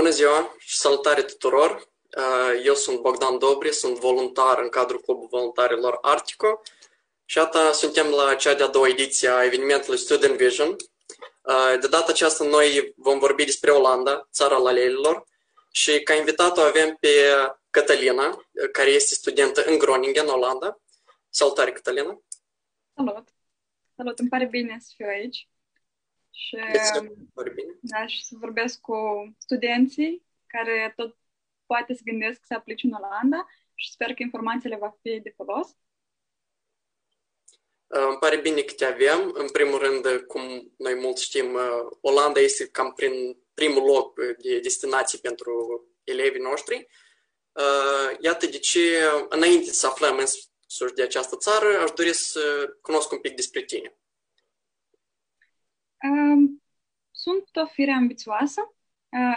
[0.00, 1.88] Bună ziua și salutare tuturor!
[2.64, 6.60] Eu sunt Bogdan Dobri, sunt voluntar în cadrul Clubului Voluntarilor Artico
[7.24, 10.76] și atâta suntem la cea de-a doua ediție a evenimentului Student Vision.
[11.80, 15.24] De data aceasta noi vom vorbi despre Olanda, țara lalelilor,
[15.70, 17.08] și ca invitat o avem pe
[17.70, 20.80] Cătălina, care este studentă în Groningen, Olanda.
[21.30, 22.22] Salutare, Cătălina!
[22.94, 23.28] Salut!
[23.96, 25.48] Salut, îmi pare bine să fiu aici.
[26.30, 26.56] Și,
[27.54, 27.78] bine.
[27.80, 28.96] Da, și să vorbesc cu
[29.38, 31.16] studenții care tot
[31.66, 35.76] poate să gândesc să aplice în Olanda și sper că informațiile va fi de folos.
[37.86, 39.30] Îmi pare bine că te avem.
[39.34, 41.58] În primul rând, cum noi mulți știm,
[42.00, 46.86] Olanda este cam prin primul loc de destinație pentru elevii noștri.
[48.20, 53.20] Iată de ce, înainte să aflăm însuși de această țară, aș dori să cunosc un
[53.20, 53.99] pic despre tine.
[57.10, 58.60] Sunt o fire ambițioasă,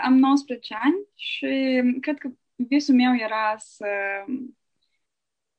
[0.04, 3.88] am 19 ani și cred că visul meu era să,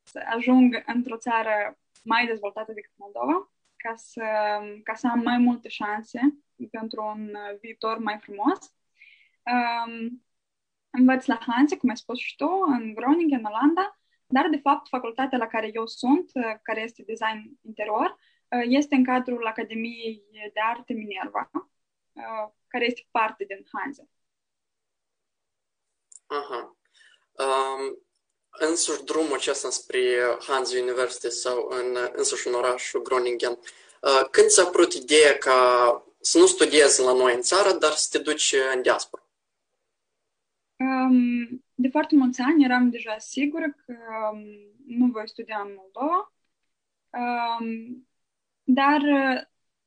[0.02, 4.24] să ajung într-o țară mai dezvoltată decât Moldova, ca să,
[4.82, 6.20] ca să am mai multe șanse
[6.70, 8.74] pentru un viitor mai frumos.
[9.42, 10.24] Um,
[10.90, 14.88] învăț la Hanse, cum ai spus și tu, în Groningen, în Olanda, dar, de fapt,
[14.88, 16.30] facultatea la care eu sunt,
[16.62, 18.18] care este design interior,
[18.62, 21.50] este în cadrul Academiei de Arte Minerva,
[22.66, 24.08] care este parte din Hanze.
[26.26, 26.76] Aha.
[27.32, 27.98] Um,
[28.50, 30.00] însuși drumul acesta spre
[30.46, 35.58] Hanze University sau în, însuși în orașul Groningen, uh, când ți-a apărut ideea ca
[36.20, 39.22] să nu studiezi la noi în țară, dar să te duci în diaspora?
[40.76, 43.94] Um, de foarte mulți ani eram deja sigură că
[44.32, 44.40] um,
[44.86, 46.32] nu voi studia în Moldova,
[47.10, 48.08] um,
[48.64, 49.00] dar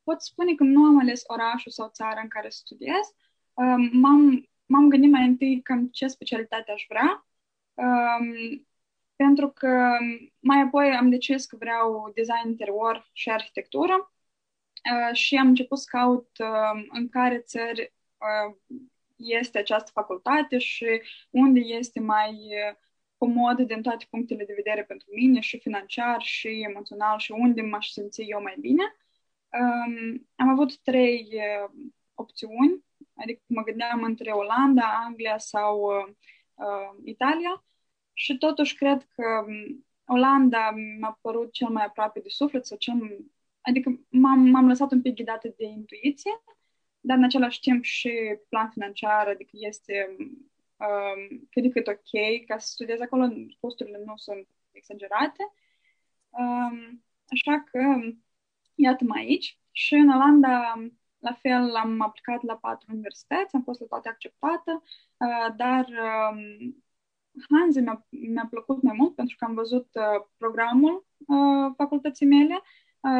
[0.03, 3.05] pot spune că nu am ales orașul sau țara în care studiez.
[3.53, 7.27] Um, m-am, m-am gândit mai întâi cam ce specialitate aș vrea,
[7.73, 8.67] um,
[9.15, 9.97] pentru că
[10.39, 14.13] mai apoi am decis că vreau design interior și arhitectură
[14.93, 18.55] uh, și am început să caut uh, în care țări uh,
[19.15, 22.75] este această facultate și unde este mai uh,
[23.17, 27.89] comod din toate punctele de vedere pentru mine, și financiar, și emoțional, și unde m-aș
[27.89, 28.83] simți eu mai bine.
[29.51, 31.71] Um, am avut trei uh,
[32.13, 32.83] opțiuni,
[33.15, 36.13] adică mă gândeam între Olanda, Anglia sau uh,
[36.53, 37.65] uh, Italia
[38.13, 43.27] și totuși cred că um, Olanda mi-a părut cel mai aproape de suflet sau cel
[43.61, 46.31] adică m-am, m-am lăsat un pic ghidată de intuiție,
[46.99, 48.11] dar în același timp și
[48.49, 50.15] plan financiar, adică este
[50.77, 53.27] um, cât de cât ok ca să studiez acolo,
[53.59, 55.53] costurile nu sunt exagerate.
[56.29, 57.79] Um, așa că
[58.75, 59.59] iată-mă aici.
[59.71, 60.73] Și în Olanda,
[61.19, 64.83] la fel, am aplicat la patru universități, am fost la toate acceptată,
[65.17, 65.85] uh, dar
[66.31, 66.83] um,
[67.49, 72.61] Hanze mi-a, mi-a plăcut mai mult pentru că am văzut uh, programul uh, facultății mele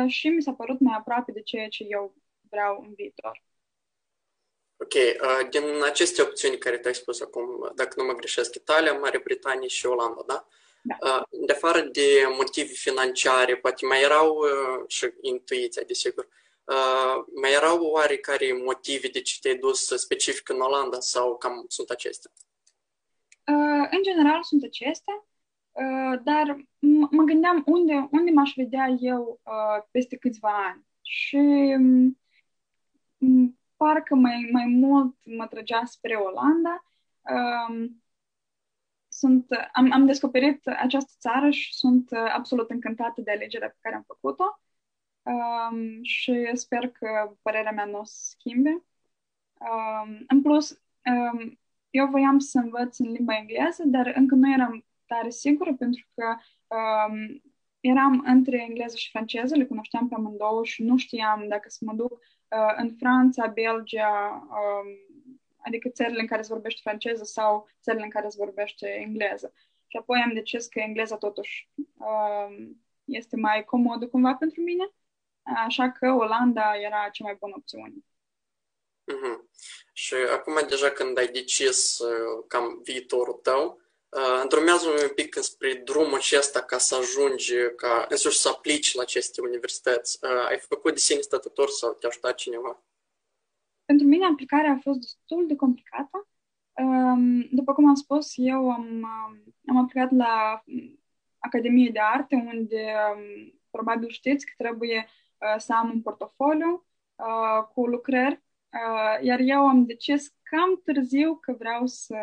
[0.07, 2.15] și mi s-a părut mai aproape de ceea ce eu
[2.49, 3.46] vreau în viitor.
[4.77, 4.93] Ok,
[5.49, 9.85] din aceste opțiuni care te-ai spus acum, dacă nu mă greșesc, Italia, Marea Britanie și
[9.85, 10.47] Olanda, da?
[10.81, 11.23] Da.
[11.45, 16.27] De afară de motive financiare, poate mai erau uh, și intuiția, desigur,
[16.63, 21.89] uh, mai erau oarecare motive de ce te-ai dus specific în Olanda sau cam sunt
[21.89, 22.31] acestea?
[23.47, 25.25] Uh, în general sunt acestea,
[26.23, 26.67] dar
[27.09, 29.41] mă gândeam unde, unde m-aș vedea eu
[29.91, 30.85] peste câțiva ani.
[31.01, 31.37] Și
[33.77, 36.85] parcă mai, mai mult mă trăgea spre Olanda.
[37.21, 38.03] Um,
[39.07, 43.95] sunt, am, am descoperit această țară și sunt uh, absolut încântată de alegerea pe care
[43.95, 44.61] am făcut-o
[45.27, 48.69] um, și sper că părerea mea nu o să schimbe.
[49.59, 54.85] Um, în plus, um, eu voiam să învăț în limba engleză, dar încă nu eram
[55.05, 56.35] tare sigură pentru că
[56.75, 57.41] um,
[57.79, 61.93] eram între engleză și franceză, le cunoșteam pe amândouă și nu știam dacă să mă
[61.93, 62.19] duc
[62.49, 64.87] uh, în Franța, Belgia, um,
[65.57, 69.53] adică țările în care se vorbește franceză sau țările în care se vorbește engleză.
[69.87, 74.93] Și apoi am decis că engleza totuși um, este mai comodă cumva pentru mine,
[75.65, 77.93] așa că Olanda era cea mai bună opțiune.
[79.11, 79.37] Mm-hmm.
[79.93, 83.86] Și acum deja când ai decis uh, cam viitorul tău, uh,
[84.41, 89.41] îndrumează un pic spre drumul acesta ca să ajungi, ca însuși să aplici la aceste
[89.41, 90.19] universități.
[90.21, 92.81] Uh, ai făcut de sine stătător sau te-a ajutat cineva?
[93.87, 96.27] pentru mine aplicarea a fost destul de complicată.
[97.51, 99.05] După cum am spus, eu am,
[99.67, 100.63] am aplicat la
[101.39, 102.93] Academie de Arte, unde
[103.69, 106.85] probabil știți că trebuie uh, să am un portofoliu
[107.15, 108.43] uh, cu lucrări
[108.77, 112.17] Uh, iar eu am decis cam târziu că vreau să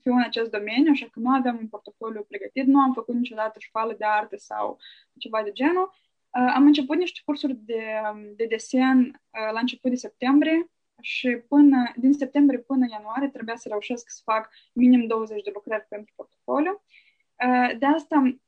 [0.00, 3.58] fiu în acest domeniu, așa că nu aveam un portofoliu pregătit, nu am făcut niciodată
[3.58, 4.78] școală de artă sau
[5.18, 5.90] ceva de genul.
[5.92, 7.82] Uh, am început niște cursuri de,
[8.36, 13.68] de desen uh, la început de septembrie și până, din septembrie până ianuarie trebuia să
[13.68, 16.82] reușesc să fac minim 20 de lucrări pentru portofoliu.
[17.78, 18.38] De asta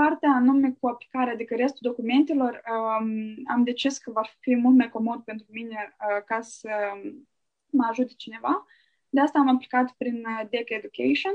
[0.00, 4.88] partea anume cu aplicarea, adică restul documentelor, um, am decis că va fi mult mai
[4.88, 6.70] comod pentru mine uh, ca să
[7.70, 8.66] mă ajute cineva.
[9.08, 11.32] De asta am aplicat prin uh, DEC Education.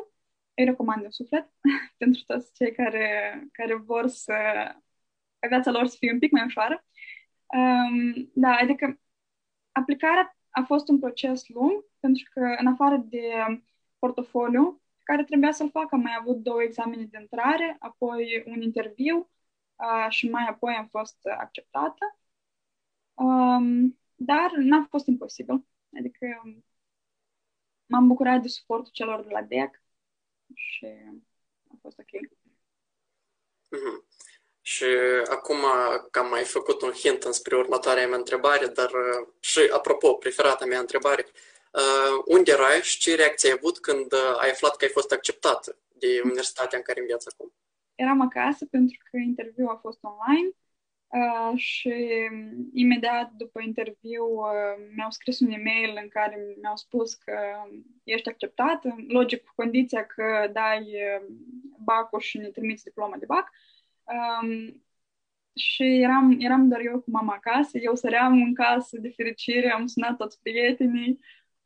[0.54, 1.50] Îi recomand în suflet
[2.02, 3.08] pentru toți cei care,
[3.52, 4.36] care vor să
[5.48, 6.86] viața lor să fie un pic mai ușoară.
[7.46, 9.00] Um, da, adică
[9.72, 13.22] aplicarea a fost un proces lung, pentru că în afară de
[14.00, 15.94] portofoliu, care trebuia să-l fac.
[15.94, 19.30] Am mai avut două examene de intrare, apoi un interviu
[19.76, 22.18] uh, și mai apoi am fost acceptată.
[23.14, 25.66] Um, dar n-a fost imposibil.
[26.00, 26.26] Adică
[27.86, 29.84] m-am bucurat de suportul celor de la DEC
[30.54, 30.86] și
[31.68, 32.28] a fost ok.
[33.76, 34.10] Mm-hmm.
[34.62, 34.86] Și
[35.30, 35.58] acum
[36.12, 38.92] că am mai făcut un hint înspre următoarea mea întrebare, dar
[39.40, 41.51] și apropo, preferata mea întrebare, uh, Uh,
[42.26, 45.78] unde erai și ce reacție ai avut când uh, ai aflat că ai fost acceptată
[45.94, 47.54] de universitatea în care înveți acum?
[47.96, 50.50] Eram acasă pentru că interviul a fost online
[51.08, 51.94] uh, și
[52.74, 57.38] imediat după interviu uh, mi-au scris un e-mail în care mi-au spus că
[58.04, 61.26] ești acceptată, logic cu condiția că dai uh,
[61.84, 63.50] bacul și ne trimiți diploma de bac.
[64.04, 64.84] Um,
[65.56, 69.86] și eram, eram doar eu cu mama acasă, eu săream în casă de fericire, am
[69.86, 71.20] sunat toți prietenii,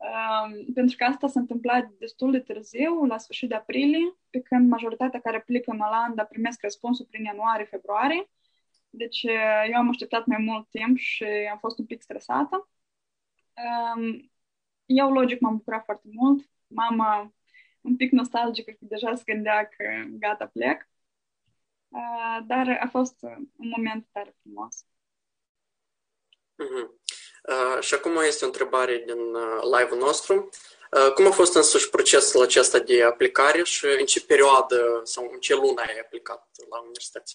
[0.05, 4.69] Um, pentru că asta s-a întâmplat destul de târziu, la sfârșit de aprilie, pe când
[4.69, 8.29] majoritatea care aplică în Olanda primesc răspunsul prin ianuarie-februarie.
[8.89, 12.69] Deci uh, eu am așteptat mai mult timp și am fost un pic stresată.
[13.95, 14.31] Um,
[14.85, 16.49] eu, logic, m-am bucurat foarte mult.
[16.67, 17.33] Mama,
[17.81, 20.89] un pic nostalgică, că deja se gândea că gata, plec.
[21.87, 23.23] Uh, dar a fost
[23.55, 24.85] un moment tare frumos.
[26.63, 27.05] Mm-hmm.
[27.49, 30.49] Uh, și acum este o întrebare din uh, live-ul nostru.
[30.91, 35.39] Uh, cum a fost însuși procesul acesta de aplicare și în ce perioadă sau în
[35.39, 37.31] ce lună ai aplicat la universitate?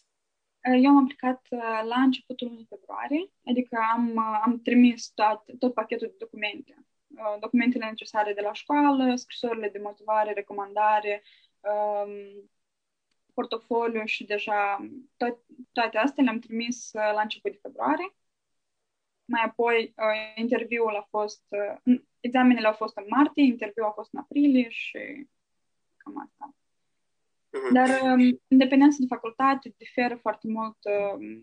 [0.83, 1.47] Eu am aplicat
[1.93, 6.75] la începutul lunii februarie, adică am, am trimis tot, tot pachetul de documente.
[7.41, 11.23] Documentele necesare de la școală, scrisorile de motivare, recomandare,
[11.61, 12.51] um,
[13.35, 15.39] portofoliu și deja tot,
[15.73, 18.15] toate astea le-am trimis la început de februarie.
[19.31, 24.13] Mai apoi, uh, interviul a fost, uh, examenele au fost în martie, interviul a fost
[24.13, 25.27] în aprilie și
[25.97, 26.55] cam asta.
[26.55, 27.73] Mm-hmm.
[27.73, 31.39] Dar, um, în dependență de facultate, diferă foarte mult uh,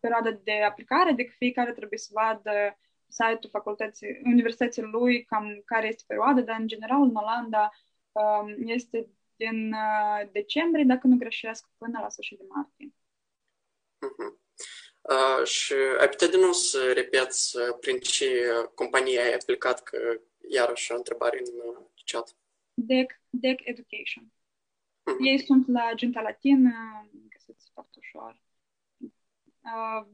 [0.00, 2.78] perioada de aplicare, adică fiecare trebuie să vadă
[3.08, 7.70] site-ul facultății, universității lui, cam care este perioada, dar, în general, în Olanda
[8.12, 12.94] um, este din uh, decembrie, dacă nu greșesc, până la sfârșit de martie.
[14.06, 14.39] Mm-hmm.
[15.10, 18.26] Uh, și ai putea din nou să repeți uh, prin ce
[18.74, 22.36] companie ai aplicat, că iarăși o întrebare în uh, chat.
[22.74, 24.24] DEC, DEC Education.
[24.24, 25.26] Mm-hmm.
[25.26, 26.72] Ei sunt la Ginta Latină,
[27.28, 28.40] găsiți foarte ușor.
[29.60, 30.06] Uh,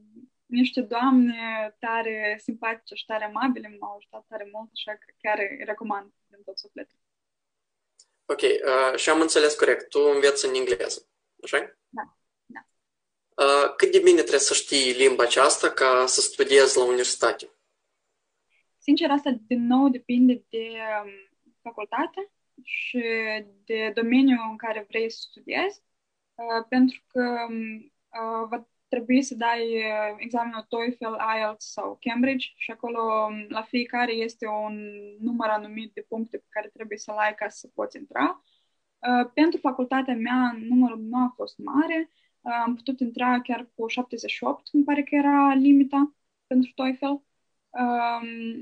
[0.45, 5.65] niște doamne tare simpatice și tare amabile m-au ajutat tare mult, așa că chiar îi
[5.65, 6.99] recomand din tot sufletul.
[8.25, 11.07] Ok, uh, și am înțeles corect, tu înveți în engleză,
[11.43, 12.16] așa Da.
[13.43, 17.49] Uh, cât de bine trebuie să știi limba aceasta ca să studiezi la universitate?
[18.77, 20.67] Sincer, asta din nou depinde de
[21.03, 21.11] um,
[21.61, 22.31] facultate
[22.63, 23.03] și
[23.65, 25.81] de domeniul în care vrei să studiezi,
[26.35, 32.47] uh, pentru că um, uh, va trebui să dai uh, examenul TOEFL, IELTS sau Cambridge
[32.55, 34.75] și acolo um, la fiecare este un
[35.19, 38.43] număr anumit de puncte pe care trebuie să-l ai ca să poți intra.
[38.97, 42.09] Uh, pentru facultatea mea numărul nu a fost mare,
[42.51, 46.15] am putut intra chiar cu 78, îmi pare că era limita
[46.47, 47.13] pentru TOEFL.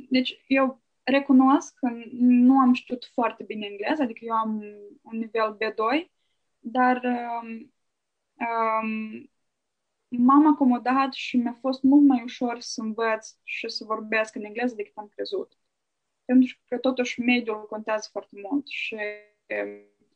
[0.10, 4.64] Deci eu recunosc că nu am știut foarte bine engleză, adică eu am
[5.02, 6.10] un nivel B2,
[6.60, 7.74] dar um,
[8.48, 9.30] um,
[10.08, 14.76] m-am acomodat și mi-a fost mult mai ușor să învăț și să vorbesc în engleză
[14.76, 15.58] decât am crezut.
[16.26, 18.98] Pentru că totuși mediul contează foarte mult și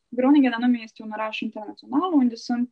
[0.08, 2.72] Groningen anume este un oraș internațional unde sunt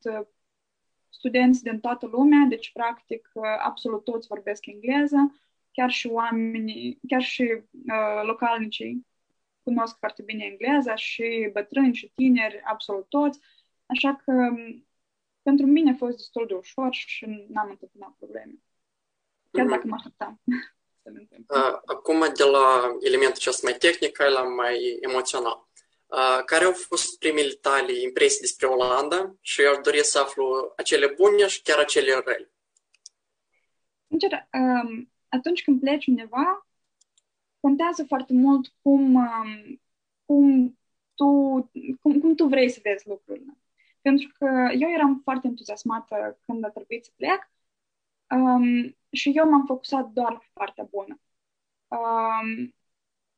[1.09, 3.31] studenți din toată lumea, deci practic
[3.63, 5.39] absolut toți vorbesc engleză,
[5.71, 9.05] chiar și oamenii, chiar și uh, localnicii
[9.63, 13.39] cunosc foarte bine engleza și bătrâni și tineri, absolut toți.
[13.85, 14.33] Așa că
[15.41, 18.53] pentru mine a fost destul de ușor și n-am întâmpinat probleme.
[19.51, 19.69] Chiar mm-hmm.
[19.69, 20.41] dacă mă așteptam.
[21.03, 21.81] se întâmplă.
[21.85, 25.66] Acum, de la elementul acesta mai tehnic, la mai emoțional.
[26.45, 31.07] Care au fost primele tale impresii despre Olanda și eu aș dori să aflu acele
[31.07, 32.51] bune și chiar acele rele?
[34.07, 34.47] Sincer,
[35.29, 36.67] atunci când pleci undeva,
[37.59, 39.29] contează foarte mult cum,
[40.25, 40.77] cum,
[41.15, 41.25] tu,
[42.01, 43.57] cum, cum tu vrei să vezi lucrurile.
[44.01, 44.45] Pentru că
[44.79, 47.49] eu eram foarte entuziasmată când a trebuit să plec
[48.29, 51.19] um, și eu m-am focusat doar pe partea bună.
[51.87, 52.75] Um,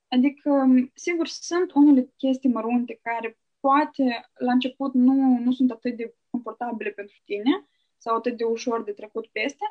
[0.10, 6.16] adică, sigur, sunt unele chestii mărunte care poate la început nu, nu sunt atât de
[6.30, 9.66] confortabile pentru tine sau atât de ușor de trecut peste,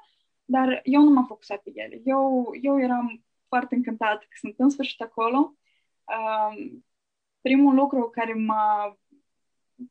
[0.45, 2.00] dar eu nu m-am focusat pe ele.
[2.04, 5.57] Eu, eu eram foarte încântată că sunt în sfârșit acolo.
[6.04, 6.85] Um,
[7.40, 8.99] primul lucru care m-a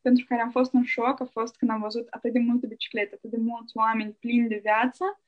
[0.01, 3.15] pentru care am fost în șoc a fost când am văzut atât de multe biciclete,
[3.15, 5.21] atât de mulți oameni plini de viață.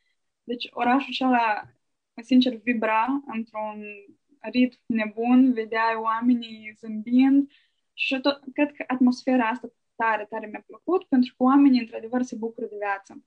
[0.43, 1.63] Deci orașul acela,
[2.21, 3.83] sincer, vibra într-un
[4.39, 7.51] ritm nebun, vedeai oamenii zâmbind
[7.93, 12.35] și tot, cred că atmosfera asta tare, tare mi-a plăcut, pentru că oamenii, într-adevăr, se
[12.35, 13.23] bucură de viață.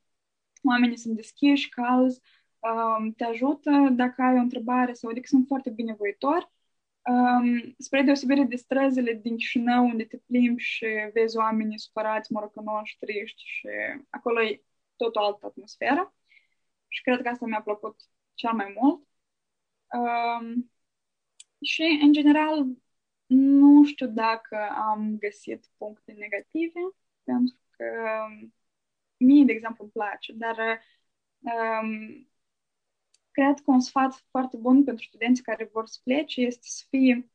[0.63, 2.21] Oamenii sunt deschiși, calzi,
[2.59, 6.51] um, te ajută dacă ai o întrebare sau adică sunt foarte binevoitori
[7.05, 12.99] Um, spre deosebire de străzile din Chișinău, unde te plimbi și vezi oamenii supărați, morocănoși,
[12.99, 13.69] triști și
[14.11, 14.63] acolo e
[14.97, 16.15] tot o altă atmosferă.
[16.89, 18.01] Și cred că asta mi-a plăcut
[18.35, 19.07] cel mai mult.
[19.93, 20.72] Um,
[21.63, 22.67] și, în general,
[23.27, 26.81] nu știu dacă am găsit puncte negative,
[27.25, 27.85] pentru că
[29.17, 30.57] mie, de exemplu, îmi place, dar
[31.39, 32.29] um,
[33.31, 37.31] cred că un sfat foarte bun pentru studenții care vor să plece este să fie,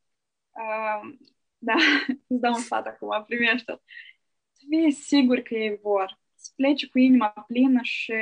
[0.51, 1.17] uh,
[1.57, 1.75] da,
[2.27, 3.81] îți dau un sfat acum, primește
[4.51, 8.13] să fie sigur că ei vor, să plece cu inima plină și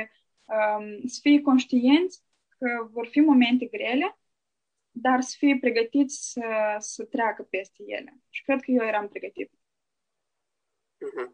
[0.44, 2.22] um, să fie conștienți
[2.58, 4.18] că vor fi momente grele,
[5.02, 8.20] dar să fie pregătiți să, să treacă peste ele.
[8.30, 9.50] Și cred că eu eram pregătit.
[11.04, 11.28] Uh-huh.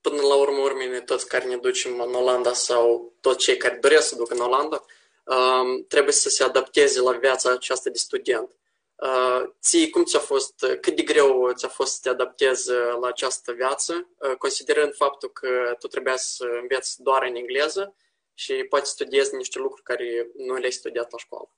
[0.00, 4.08] Până la urmă, urmine, toți care ne ducem în Olanda sau toți cei care doresc
[4.08, 4.84] să ducă în Olanda,
[5.88, 8.56] trebuie să se adapteze la viața aceasta de student.
[9.60, 14.08] Ție, cum ți-a fost, cât de greu ți-a fost să te adaptezi la această viață,
[14.38, 17.94] considerând faptul că tu trebuia să înveți doar în engleză
[18.34, 21.52] și poate studiezi niște lucruri care nu le-ai studiat la școală?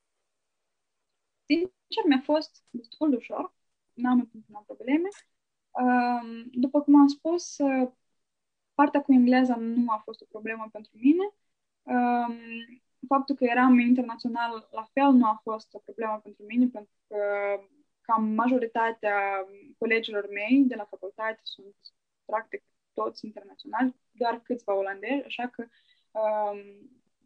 [1.50, 3.54] Sincer, mi-a fost destul de ușor.
[3.92, 5.08] N-am întâmplat probleme.
[6.52, 7.56] După cum am spus,
[8.74, 11.34] partea cu engleza nu a fost o problemă pentru mine.
[13.08, 17.16] Faptul că eram internațional la fel nu a fost o problemă pentru mine, pentru că
[18.00, 19.46] cam majoritatea
[19.78, 21.76] colegilor mei de la facultate sunt
[22.24, 25.66] practic toți internaționali, doar câțiva olandezi, așa că
[26.10, 26.58] um,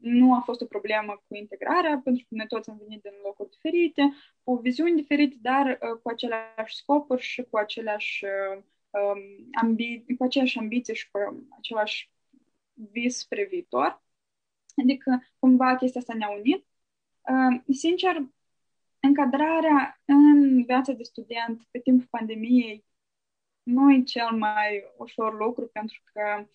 [0.04, 3.50] nu a fost o problemă cu integrarea, pentru că noi toți am venit din locuri
[3.50, 4.02] diferite,
[4.42, 10.24] cu viziuni diferite, dar uh, cu aceleași scopuri și cu aceleași, uh, um, ambi- cu
[10.24, 12.10] aceleași ambiții și cu același
[12.72, 14.02] vis spre viitor.
[14.76, 16.66] Adică, cumva, chestia asta ne-a unit.
[17.20, 18.16] Uh, sincer,
[19.00, 22.84] încadrarea în viața de student pe timpul pandemiei
[23.62, 26.46] nu e cel mai ușor lucru, pentru că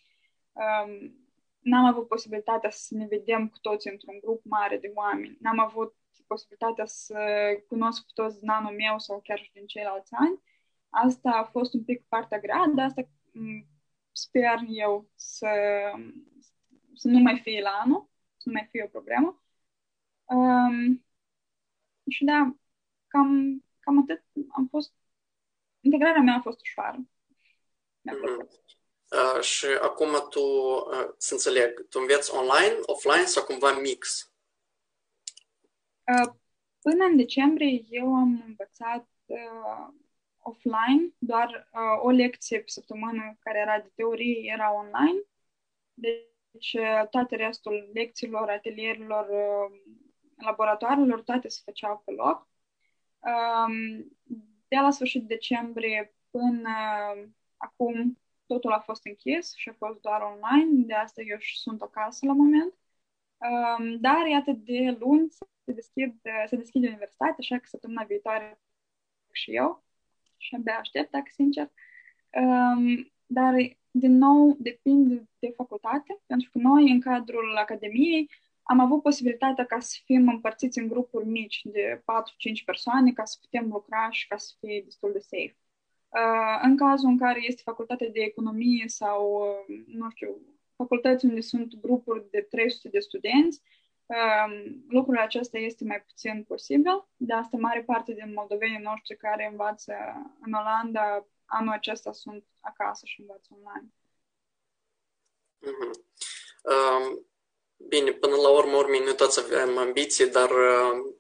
[0.52, 1.14] um,
[1.60, 5.38] n-am avut posibilitatea să ne vedem cu toți într-un grup mare de oameni.
[5.40, 5.96] N-am avut
[6.28, 7.20] posibilitatea să
[7.68, 10.42] cunosc cu toți din anul meu sau chiar și din ceilalți ani.
[10.90, 13.10] Asta a fost un pic partea grea, dar asta
[14.12, 15.48] sper eu să,
[16.94, 19.44] să nu mai fie la anul, să nu mai fie o problemă.
[20.26, 21.06] Um,
[22.10, 22.56] și da,
[23.08, 24.94] cam, cam atât am fost,
[25.80, 26.98] integrarea mea a fost ușoară.
[28.02, 28.48] Mi-a plăcut.
[28.48, 28.79] Mm-hmm.
[29.12, 34.32] Uh, și acum tu, uh, să înțeleg, tu înveți online, offline sau cumva mix?
[36.04, 36.34] Uh,
[36.82, 39.88] până în decembrie eu am învățat uh,
[40.38, 45.22] offline, doar uh, o lecție pe săptămână care era de teorie era online.
[45.94, 49.80] Deci uh, toate restul lecțiilor, atelierilor, uh,
[50.36, 52.48] laboratoarelor, toate se făceau pe loc.
[53.20, 54.18] Um,
[54.68, 56.70] de la sfârșit decembrie până
[57.58, 58.20] acum
[58.54, 62.26] totul a fost închis și a fost doar online, de asta eu și sunt acasă
[62.26, 62.74] la moment.
[63.38, 68.60] Um, dar, iată, de luni se, deschid, se deschide universitatea, așa că săptămâna viitoare
[69.32, 69.84] și eu
[70.38, 71.72] și abia aștept, dacă sincer.
[72.42, 73.54] Um, dar,
[73.92, 78.30] din nou, depinde de facultate, pentru că noi, în cadrul Academiei,
[78.64, 82.04] am avut posibilitatea ca să fim împărțiți în grupuri mici de
[82.62, 85.58] 4-5 persoane, ca să putem lucra și ca să fie destul de safe.
[86.10, 89.32] Uh, în cazul în care este facultate de economie sau,
[89.68, 90.42] uh, nu știu,
[90.76, 93.62] facultăți unde sunt grupuri de 300 de studenți,
[94.10, 99.48] Um, lucrul acesta este mai puțin posibil, de asta mare parte din moldovenii noștri care
[99.52, 99.94] învață
[100.42, 103.94] în Olanda anul acesta sunt acasă și învață online.
[105.62, 105.92] Mm-hmm.
[106.72, 107.26] Um,
[107.88, 111.14] bine, până la urmă, urmei, noi toți avem ambiții, dar uh,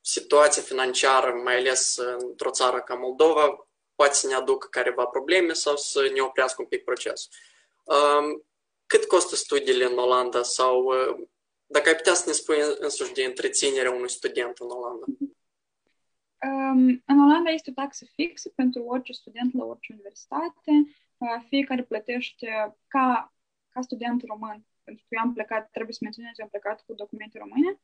[0.00, 5.76] situația financiară, mai ales într-o țară ca Moldova, poate să ne aducă careva probleme sau
[5.76, 7.32] să ne oprească un pic procesul.
[7.84, 8.44] Um,
[8.86, 11.28] cât costă studiile în Olanda sau uh,
[11.66, 15.06] dacă ai putea să ne spui însuși de întreținerea unui student în Olanda?
[16.46, 20.72] Um, în Olanda este o taxă fixă pentru orice student la orice universitate.
[21.18, 23.34] Uh, fiecare plătește ca,
[23.68, 26.94] ca student român, pentru că eu am plecat, trebuie să menționez, eu am plecat cu
[26.94, 27.80] documente române.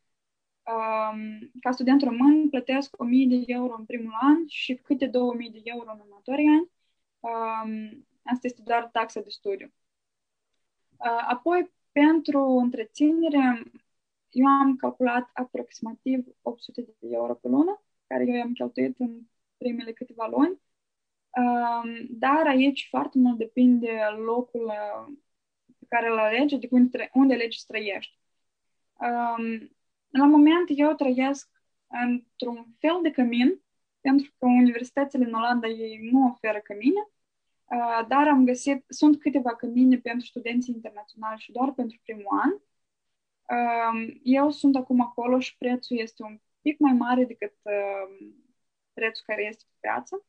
[0.68, 5.60] Um, ca student român plătesc 1000 de euro în primul an și câte 2000 de
[5.64, 6.70] euro în următorii ani.
[7.20, 9.72] Um, asta este doar taxa de studiu.
[10.96, 13.62] Uh, apoi, pentru întreținere,
[14.30, 19.20] eu am calculat aproximativ 800 de euro pe lună, care eu i-am cheltuit în
[19.56, 20.60] primele câteva luni.
[21.30, 25.14] Um, dar aici foarte mult depinde locul uh,
[25.78, 28.18] pe care îl alegi, adică unde, unde alegi să trăiești.
[29.00, 29.77] Um,
[30.10, 31.50] la moment eu trăiesc
[31.86, 33.60] într-un fel de cămin,
[34.00, 37.08] pentru că universitățile în Olanda ei nu oferă cămine,
[37.64, 42.50] uh, dar am găsit, sunt câteva cămine pentru studenții internaționali și doar pentru primul an.
[43.56, 48.34] Um, eu sunt acum acolo și prețul este un pic mai mare decât um,
[48.92, 50.24] prețul care este pe piață,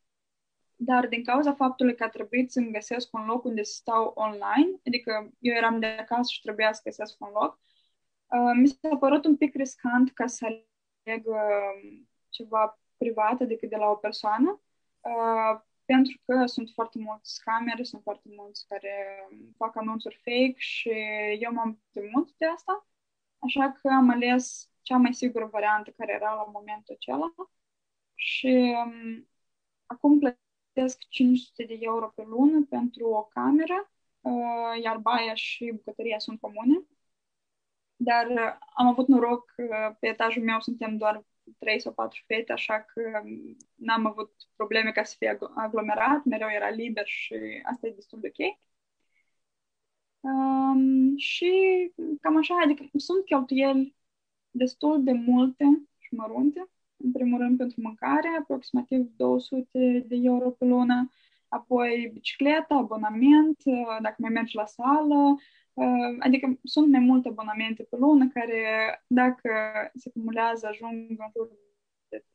[0.76, 4.80] dar din cauza faptului că a trebuit să-mi găsesc un loc unde să stau online,
[4.88, 7.68] adică eu eram de acasă și trebuia să găsesc un loc, uh,
[8.56, 13.89] mi s-a părut un pic riscant ca să aleg uh, ceva privat, adică de la
[13.89, 14.62] o persoană,
[15.00, 20.92] uh, pentru că sunt foarte mulți scameri, sunt foarte mulți care fac anunțuri fake și
[21.39, 22.88] eu m-am temut de asta.
[23.39, 27.34] Așa că am ales cea mai sigură variantă care era la momentul acela
[28.13, 29.28] și um,
[29.86, 36.20] acum plătesc 500 de euro pe lună pentru o cameră, uh, iar baia și bucătăria
[36.20, 36.86] sunt comune.
[38.01, 41.25] Dar uh, am avut noroc că pe etajul meu suntem doar
[41.57, 46.47] 3 sau 4 fete, așa că um, n-am avut probleme ca să fie aglomerat, mereu
[46.49, 48.57] era liber și asta e destul de ok.
[50.19, 51.51] Um, și
[52.21, 53.95] cam așa, adică sunt cheltuieli
[54.51, 55.65] destul de multe
[55.97, 56.69] și mărunte.
[56.97, 61.09] În primul rând pentru mâncare, aproximativ 200 de euro pe lună,
[61.47, 65.41] apoi bicicleta, abonament, uh, dacă mai mergi la sală, uh,
[66.19, 68.62] adică sunt mai multe abonamente pe lună care,
[69.08, 69.51] dacă
[69.95, 71.49] se acumulează, ajung în jur
[72.10, 72.25] de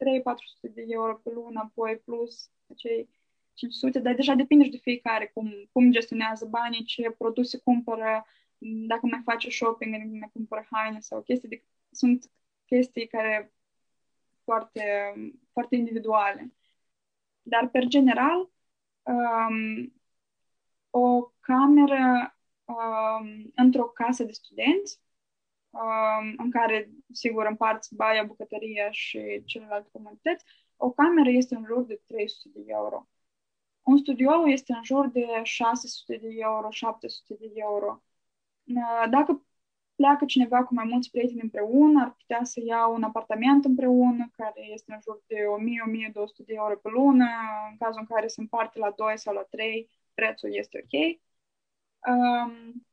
[0.70, 3.09] 3-400 de euro pe lună, apoi plus acei
[3.55, 8.27] 500, dar deja depinde și de fiecare cum, cum gestionează banii, ce produse cumpără,
[8.59, 11.49] dacă mai face shopping, mai cumpără haine sau chestii.
[11.49, 12.31] Adică sunt
[12.66, 13.53] chestii care
[14.44, 14.83] foarte,
[15.53, 16.53] foarte individuale.
[17.42, 18.51] Dar, per general,
[19.03, 19.92] um,
[20.90, 22.34] o cameră
[22.64, 25.00] um, într-o casă de studenți,
[25.70, 30.44] um, în care, sigur, împarți baia, bucătăria și celelalte comunități,
[30.77, 33.09] o cameră este în jur de 300 de euro.
[33.83, 38.03] Un studio este în jur de 600 de euro, 700 de euro.
[39.11, 39.46] Dacă
[39.94, 44.66] pleacă cineva cu mai mulți prieteni împreună, ar putea să ia un apartament împreună, care
[44.72, 47.27] este în jur de 1000-1200 de euro pe lună,
[47.70, 51.20] în cazul în care se împarte la 2 sau la 3, prețul este ok.
[52.09, 52.87] Um,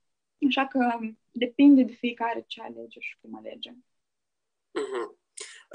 [0.48, 1.00] așa că
[1.32, 3.72] depinde de fiecare ce alege și cum alege.
[3.72, 5.20] Uh-huh.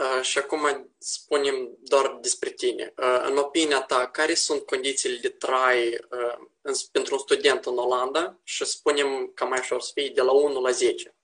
[0.01, 2.93] Uh, și acum spunem doar despre tine.
[2.97, 8.41] Uh, în opinia ta, care sunt condițiile de trai uh, pentru un student în Olanda
[8.43, 11.17] și spunem ca mai ușor să fie de la 1 la 10?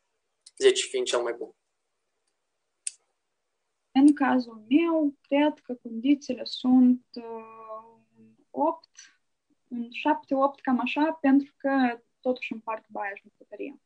[0.57, 1.55] 10 fiind cel mai bun.
[3.93, 7.97] În cazul meu, cred că condițiile sunt uh,
[8.51, 8.89] 8,
[9.73, 13.81] un 7-8, cam așa, pentru că totuși împart baia și bucătărie.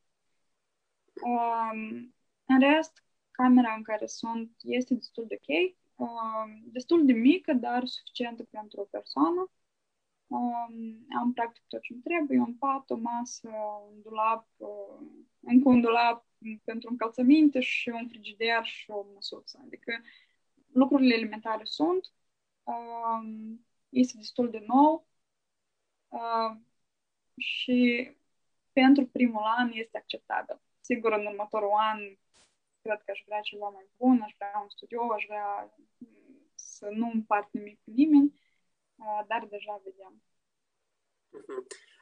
[1.22, 7.53] Um, în rest, camera în care sunt este destul de ok, um, destul de mică,
[7.53, 9.51] dar suficientă pentru o persoană.
[10.27, 13.51] Um, am practic tot ce îmi trebuie, un pat, o masă,
[13.90, 15.07] un dulap, uh,
[15.40, 16.27] încă un dulap
[16.64, 19.61] pentru încălțăminte și un frigider și o măsuță.
[19.64, 20.01] Adică
[20.72, 22.12] lucrurile elementare sunt.
[22.62, 25.07] Um, este destul de nou
[26.17, 26.57] uh,
[27.37, 28.11] și
[28.73, 30.61] pentru primul an este acceptabil.
[30.81, 31.99] Sigur, în următorul an
[32.83, 35.77] cred că aș vrea ceva mai bun, aș vrea un studio, aș vrea
[36.55, 38.41] să nu împart nimic cu nimeni,
[38.97, 40.23] uh, dar deja vedem.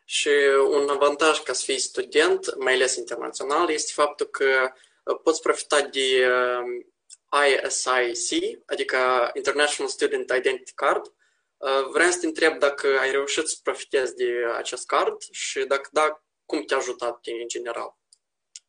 [0.04, 0.30] Și
[0.70, 4.72] un avantaj ca să fii student, mai ales internațional, este faptul că
[5.22, 6.26] poți profita de
[8.10, 11.12] ISIC, adică International Student Identity Card.
[11.92, 16.24] Vreau să te întreb dacă ai reușit să profitezi de acest card și dacă da,
[16.46, 17.98] cum te-a ajutat în general?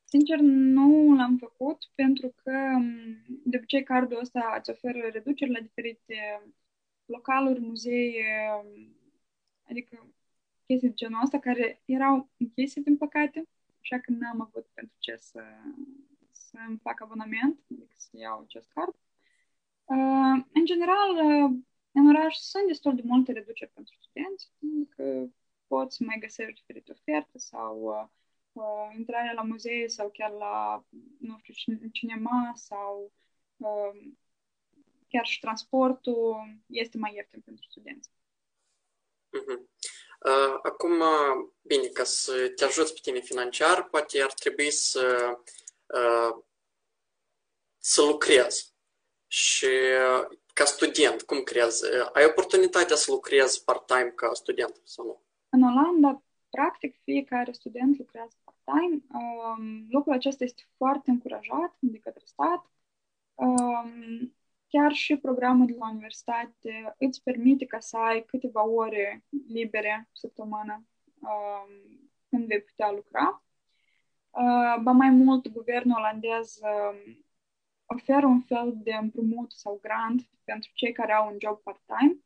[0.03, 2.51] Sincer, nu l-am făcut pentru că
[3.25, 6.41] de obicei cardul ăsta îți oferă reduceri la diferite
[7.05, 8.23] localuri, muzei,
[9.69, 10.07] adică
[10.65, 13.47] chestii de genul ăsta care erau închise, din păcate,
[13.81, 15.43] așa că n-am avut pentru ce să,
[16.31, 18.95] să îmi fac abonament, adică să iau acest card.
[19.85, 21.51] Uh, în general, uh,
[21.95, 25.33] în oraș sunt destul de multe reduceri pentru studenți, adică
[25.67, 28.07] poți mai găsești diferite oferte sau uh,
[28.51, 30.85] uh, intrarea la muzee sau chiar la,
[31.19, 33.11] nu știu, cinema sau
[33.57, 34.11] uh,
[35.07, 36.35] chiar și transportul
[36.67, 38.09] este mai ieftin pentru studenți.
[39.37, 39.59] Uh-huh.
[40.25, 41.03] Uh, acum,
[41.61, 45.37] bine, ca să te ajuți pe tine financiar, poate ar trebui să,
[45.85, 46.43] uh,
[47.77, 48.73] să lucrezi.
[49.27, 51.83] Și uh, ca student, cum crezi?
[52.13, 55.21] Ai oportunitatea să lucrezi part-time ca student sau nu?
[55.49, 58.97] În Olanda, practic, fiecare student lucrează part-time.
[59.19, 62.65] Um, lucrul acesta este foarte încurajat de către stat.
[63.33, 64.35] Um,
[64.67, 70.85] chiar și programul de la universitate îți permite ca să ai câteva ore libere săptămână
[71.19, 71.69] um,
[72.29, 73.43] când vei putea lucra.
[74.29, 77.24] Uh, ba mai mult, guvernul olandez um,
[77.85, 82.17] oferă un fel de împrumut sau grant pentru cei care au un job part-time.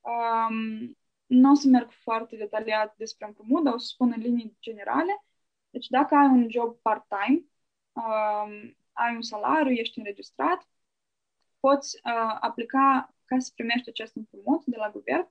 [0.00, 0.96] Um,
[1.26, 5.24] nu o să merg foarte detaliat despre împrumut, dar o să spun în linii generale.
[5.70, 7.44] Deci dacă ai un job part-time,
[7.92, 10.68] um, ai un salariu, ești înregistrat,
[11.60, 15.28] poți uh, aplica ca să primești acest împrumut de la guvern.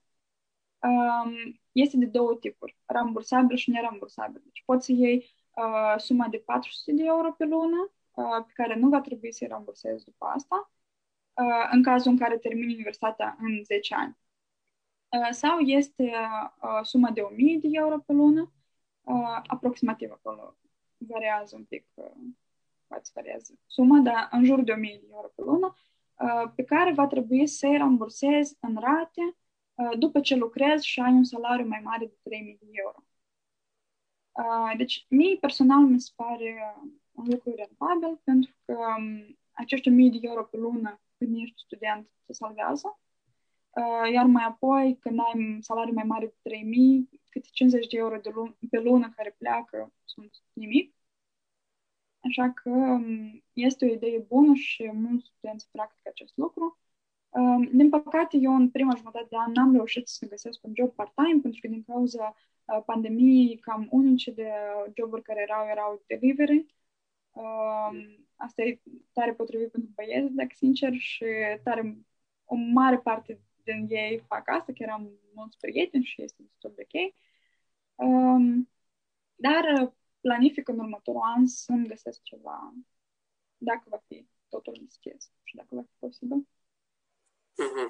[0.80, 4.42] Um, este de două tipuri, rambursabil și nerambursabil.
[4.44, 8.76] Deci poți să iei uh, suma de 400 de euro pe lună, uh, pe care
[8.76, 10.72] nu va trebui să-i rambursezi după asta,
[11.34, 14.18] uh, în cazul în care termini universitatea în 10 ani.
[15.10, 18.52] Uh, sau este uh, suma de 1000 de euro pe lună,
[19.02, 20.56] uh, aproximativ acolo
[20.98, 25.76] variază un pic, uh, variază suma, dar în jur de 1000 de euro pe lună,
[26.22, 29.38] Uh, pe care va trebui să-i rambursezi în rate
[29.74, 33.04] uh, după ce lucrezi și ai un salariu mai mare de 3.000 de euro.
[34.32, 36.76] Uh, deci, mie personal mi se pare
[37.12, 42.10] un lucru rentabil pentru că um, acești 1.000 de euro pe lună când ești student
[42.26, 43.00] se salvează,
[44.14, 48.30] iar mai apoi când ai salariu mai mare de 3.000, câte 50 de euro de
[48.30, 50.96] lună, pe lună care pleacă sunt nimic.
[52.20, 56.80] Așa că um, este o idee bună și mulți studenți practică acest lucru.
[57.34, 60.94] Um, din păcate, eu în prima jumătate de an n-am reușit să găsesc un job
[60.96, 64.52] part-time pentru că din cauza uh, pandemiei cam unice de
[64.98, 66.66] joburi care erau, erau delivery.
[67.32, 68.82] Um, asta e
[69.14, 71.26] tare potrivit pentru băieți, dacă sincer, și
[71.64, 71.98] tare
[72.46, 76.88] o mare parte din ei fac asta, chiar am mulți prieteni și este destul de
[76.88, 77.14] ok.
[77.96, 78.70] Um,
[79.36, 82.74] dar planific în următorul an să-mi găsesc ceva,
[83.58, 86.48] dacă va fi totul deschis și dacă va fi posibil.
[87.58, 87.90] Mm-hmm.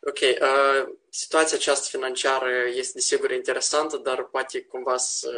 [0.00, 0.18] Ok.
[0.20, 5.30] Uh, situația aceasta financiară este desigur interesantă, dar poate cumva să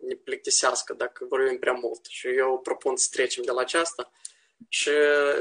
[0.00, 2.04] ne plictisească dacă vorbim prea mult.
[2.04, 4.10] Și eu propun să trecem de la aceasta
[4.68, 4.90] și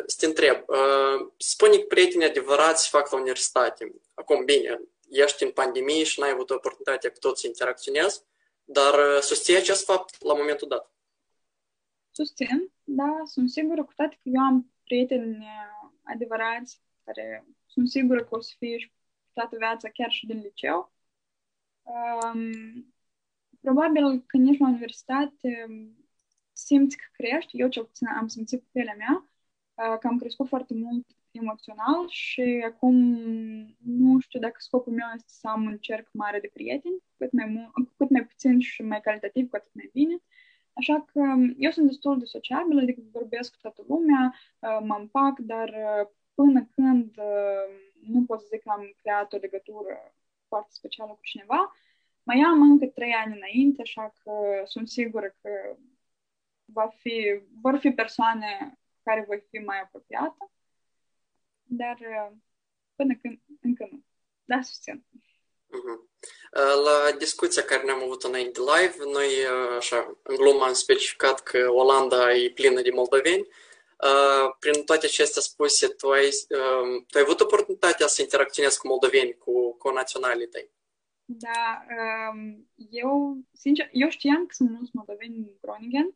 [0.05, 0.63] să te întreb.
[0.67, 3.93] Uh, spune că prietenii adevărați fac la universitate.
[4.13, 8.23] Acum, bine, ești în pandemie și n-ai avut oportunitatea cu toți să interacționezi,
[8.63, 10.93] dar uh, susții acest fapt la momentul dat?
[12.11, 18.23] Susțin, da, sunt sigură cu toate că eu am prieteni uh, adevărați care sunt sigură
[18.23, 18.91] că o să fie și
[19.33, 20.93] toată viața, chiar și din liceu.
[21.83, 22.93] Um,
[23.61, 25.65] probabil când ești la universitate
[26.53, 29.29] simți că crești, eu cel puțin am simțit pe pielea mea,
[29.73, 32.95] uh, că am crescut foarte mult emoțional și acum
[33.77, 37.45] nu știu dacă scopul meu este să am un cerc mare de prieteni, cât mai,
[37.45, 40.17] mu- cât mai puțin și mai calitativ, cu atât mai bine.
[40.73, 41.19] Așa că
[41.57, 46.09] eu sunt destul de sociabilă, adică vorbesc cu toată lumea, uh, mă împac, dar uh,
[46.35, 47.67] până când uh,
[48.01, 50.13] nu pot să zic că am creat o legătură
[50.47, 51.75] foarte specială cu cineva,
[52.23, 54.31] mai am încă trei ani înainte, așa că
[54.65, 55.77] sunt sigură că
[56.65, 60.49] va fi, vor fi persoane care voi fi mai apropiată
[61.67, 62.37] dar uh,
[62.95, 64.03] până când încă nu.
[64.45, 65.05] Da, susțin.
[65.67, 65.99] Uh-huh.
[66.83, 71.69] La discuția care ne-am avut înainte live, noi, uh, așa, în glumă am specificat că
[71.69, 73.47] Olanda e plină de moldoveni.
[74.59, 79.37] Prin toate acestea spuse, tu ai, um, tu ai avut oportunitatea să interacționezi cu moldoveni,
[79.37, 80.71] cu, cu naționalii tăi?
[81.25, 81.85] Da,
[82.31, 86.15] um, eu, sincer, eu știam că sunt mulți moldoveni în Groningen,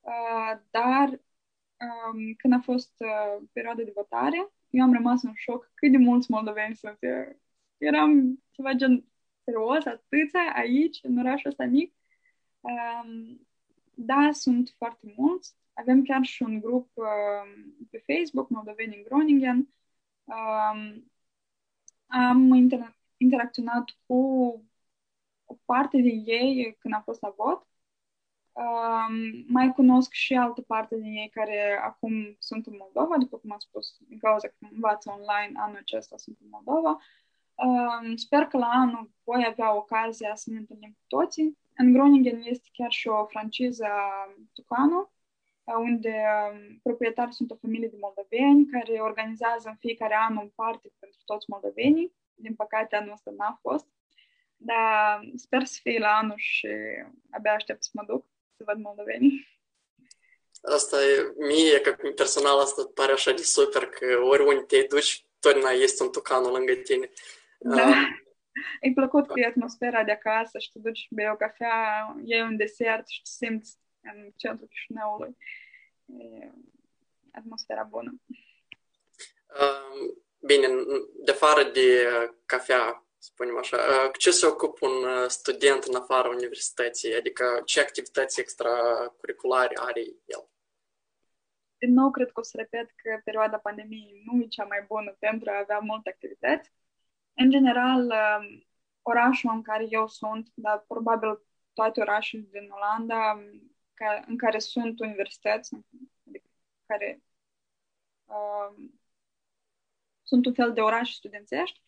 [0.00, 5.70] uh, dar um, când a fost uh, perioada de votare, eu am rămas în șoc
[5.74, 6.98] cât de mulți moldoveni sunt.
[7.76, 9.04] Eram ceva gen
[9.44, 11.94] serios, atâția aici, în orașul ăsta mic.
[12.60, 13.46] Um,
[13.94, 15.54] da, sunt foarte mulți.
[15.78, 19.68] Avem chiar și un grup uh, pe Facebook, Moldoveni în Groningen.
[20.24, 21.10] Um,
[22.06, 24.14] am inter- interacționat cu
[25.44, 27.66] o parte din ei când a fost la vot.
[28.52, 33.52] Um, mai cunosc și altă parte din ei care acum sunt în Moldova, după cum
[33.52, 36.98] am spus, din cauza că învață online anul acesta sunt în Moldova.
[37.54, 41.58] Um, sper că la anul voi avea ocazia să ne întâlnim cu toții.
[41.76, 43.86] În Groningen este chiar și o franciză
[44.52, 45.12] Tucano,
[45.76, 46.14] unde
[46.52, 51.20] um, proprietarii sunt o familie de moldoveni care organizează în fiecare an un party pentru
[51.24, 52.16] toți moldovenii.
[52.34, 53.86] Din păcate, anul ăsta n-a fost.
[54.56, 56.68] Dar sper să fie la anul și
[57.30, 58.26] abia aștept să mă duc
[58.56, 59.46] să văd moldovenii.
[60.62, 65.70] Asta e, mie, ca personal, asta pare așa de super, că oriunde te duci, totdeauna
[65.70, 67.10] este un tucanul lângă tine.
[67.58, 67.88] Da.
[67.88, 67.94] Uh,
[68.80, 72.56] e plăcut cu atmosfera de acasă și te duci și bei o cafea, iei un
[72.56, 73.78] desert și te simți
[74.14, 75.36] în centrul Chișinăului.
[76.06, 76.50] E
[77.32, 78.14] atmosfera bună.
[79.48, 80.68] Uh, bine,
[81.24, 82.08] de afară de
[82.46, 87.14] cafea, spunem așa, uh, ce se ocupă un student în afara universității?
[87.14, 90.48] Adică ce activități extracurriculare are el?
[91.78, 95.16] Din nou, cred că o să repet că perioada pandemiei nu e cea mai bună
[95.18, 96.72] pentru a avea multe activități.
[97.34, 98.66] În general, um,
[99.02, 101.40] orașul în care eu sunt, dar probabil
[101.72, 103.42] toate orașele din Olanda
[104.00, 105.74] um, în care sunt universități,
[106.26, 106.48] adică
[106.86, 107.22] care
[108.24, 109.00] um,
[110.22, 111.82] sunt un fel de orașe studențești,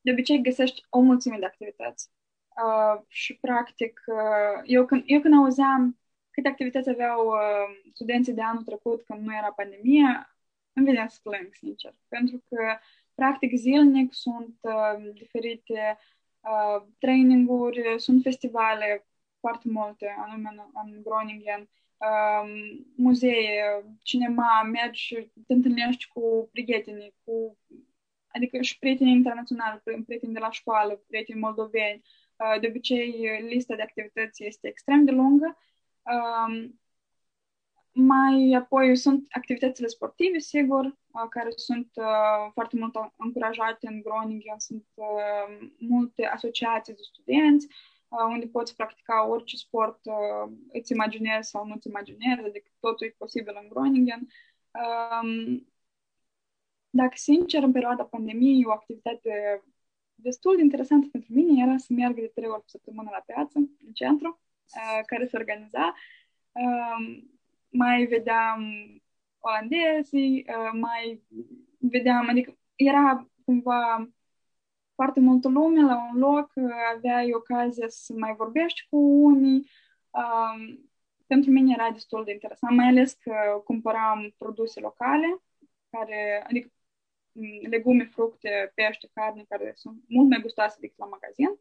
[0.00, 2.10] de obicei găsești o mulțime de activități.
[2.48, 5.98] Uh, și, practic, uh, eu, când, eu când auzeam
[6.30, 10.36] câte activități aveau uh, studenții de anul trecut când nu era pandemie,
[10.72, 11.94] îmi venea să plâng, sincer.
[12.08, 12.78] Pentru că
[13.16, 15.98] Practic, zilnic sunt uh, diferite
[16.40, 19.06] uh, traininguri, sunt festivale
[19.46, 21.68] foarte multe, anume în, în Groningen,
[22.06, 22.44] uh,
[22.96, 27.58] muzee, cinema, mergi și te întâlnești cu prietenii, cu,
[28.28, 32.02] adică și prieteni internaționali, prieteni de la școală, prieteni moldoveni.
[32.36, 33.12] Uh, de obicei,
[33.48, 35.58] lista de activități este extrem de lungă.
[36.02, 36.68] Uh,
[37.92, 40.98] mai apoi sunt activitățile sportive, sigur,
[41.30, 44.58] care sunt uh, foarte mult încurajate în Groningen.
[44.58, 51.50] Sunt uh, multe asociații de studenți uh, unde poți practica orice sport uh, îți imaginezi
[51.50, 54.28] sau nu îți imaginezi, adică totul e posibil în Groningen.
[54.70, 55.66] Um,
[56.90, 59.62] dacă sincer, în perioada pandemiei, o activitate
[60.14, 63.58] destul de interesantă pentru mine era să merg de trei ori pe săptămână la piață,
[63.58, 64.40] în centru,
[64.74, 65.94] uh, care se organiza.
[66.52, 67.22] Uh,
[67.68, 68.62] mai vedeam
[69.38, 71.22] olandezii, uh, mai
[71.78, 74.10] vedeam, adică era cumva
[74.96, 79.70] foarte multă lume la un loc, uh, aveai ocazia să mai vorbești cu unii.
[80.10, 80.90] Um,
[81.26, 85.42] pentru mine era destul de interesant, mai ales că cumpăram produse locale,
[85.90, 86.68] care, adică
[87.32, 91.60] mm, legume, fructe, pește, carne, care sunt mult mai gustoase decât la magazin.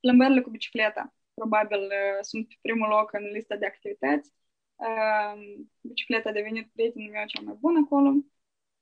[0.00, 4.32] Plimbările cu bicicleta, probabil, uh, sunt pe primul loc în lista de activități.
[4.76, 8.08] Uh, bicicleta a devenit prietenul meu cel mai bun acolo.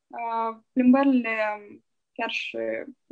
[0.07, 1.31] Uh, plimbările
[2.19, 2.59] chiar și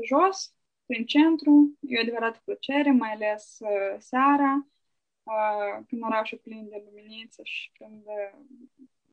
[0.08, 0.54] jos,
[0.86, 4.66] prin centru, e o adevărată plăcere, mai ales uh, seara,
[5.22, 8.38] uh, când orașul plin de luminiță și când uh,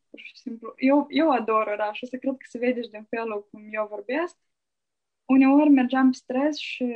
[0.10, 0.74] pur și simplu...
[0.78, 4.38] Eu, eu ador orașul, să cred că se vede și din felul cum eu vorbesc.
[5.26, 6.96] Uneori mergeam pe stres și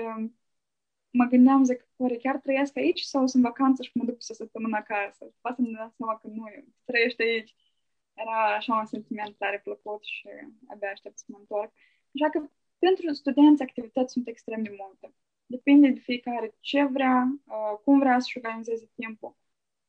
[1.10, 4.78] mă gândeam, zic, oare chiar trăiesc aici sau sunt vacanță și mă duc să săptămână
[4.78, 5.26] acasă?
[5.26, 6.44] Și poate să-mi dau seama că nu,
[6.86, 7.56] trăiești aici.
[8.14, 10.28] Era așa un sentiment tare plăcut și
[10.68, 11.72] abia aștept să mă întorc.
[12.14, 15.14] Așa că pentru studenți activități sunt extrem de multe.
[15.46, 19.36] Depinde de fiecare ce vrea, uh, cum vrea să-și organizeze timpul.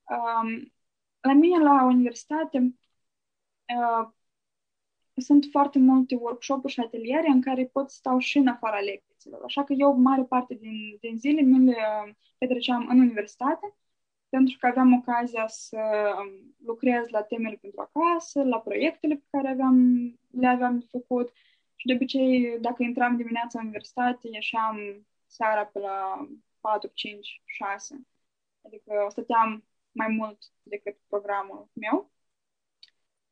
[0.04, 0.72] Um,
[1.20, 2.58] la mine, la universitate,
[3.78, 4.08] uh,
[5.16, 9.42] sunt foarte multe workshop-uri și ateliere în care pot stau și în afara lecțiilor.
[9.44, 11.76] Așa că eu, mare parte din, din zile, mi le
[12.06, 13.76] uh, petreceam în universitate,
[14.28, 15.78] pentru că aveam ocazia să
[16.18, 19.76] um, lucrez la temele pentru acasă, la proiectele pe care aveam,
[20.30, 21.32] le aveam de făcut
[21.78, 26.28] și de obicei, dacă intram dimineața în universitate, ieșeam seara pe la
[26.60, 28.06] 4, 5, 6.
[28.62, 32.10] Adică stăteam mai mult decât programul meu.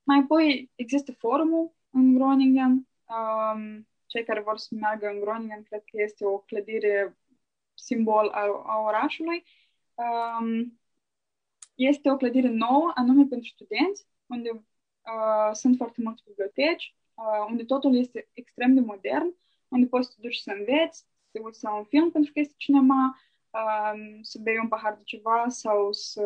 [0.02, 2.88] Mai apoi există forumul în Groningen.
[3.06, 7.18] Um, cei care vor să meargă în Groningen, cred că este o clădire
[7.74, 9.44] simbol a, a orașului.
[9.94, 10.80] Um,
[11.74, 17.05] este o clădire nouă, anume pentru studenți, unde uh, sunt foarte multe biblioteci, uh,
[17.48, 19.34] unde totul este extrem de modern,
[19.68, 22.40] unde poți să te duci să înveți, să te uiți la un film pentru că
[22.40, 26.22] este cinema, uh, să bei un pahar de ceva sau să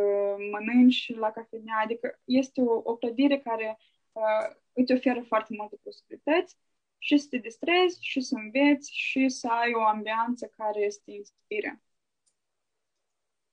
[0.50, 1.80] mănânci la cafenea.
[1.84, 3.78] Adică este o, o clădire care
[4.12, 6.56] uh, îți oferă foarte multe posibilități
[6.98, 11.10] și să te distrezi și să înveți și să ai o ambianță care să te
[11.10, 11.82] inspire.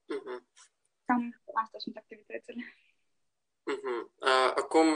[0.08, 0.40] Uh-huh.
[1.06, 2.64] Cam astea sunt activitățile.
[3.68, 4.08] Uh-huh.
[4.56, 4.88] Acum,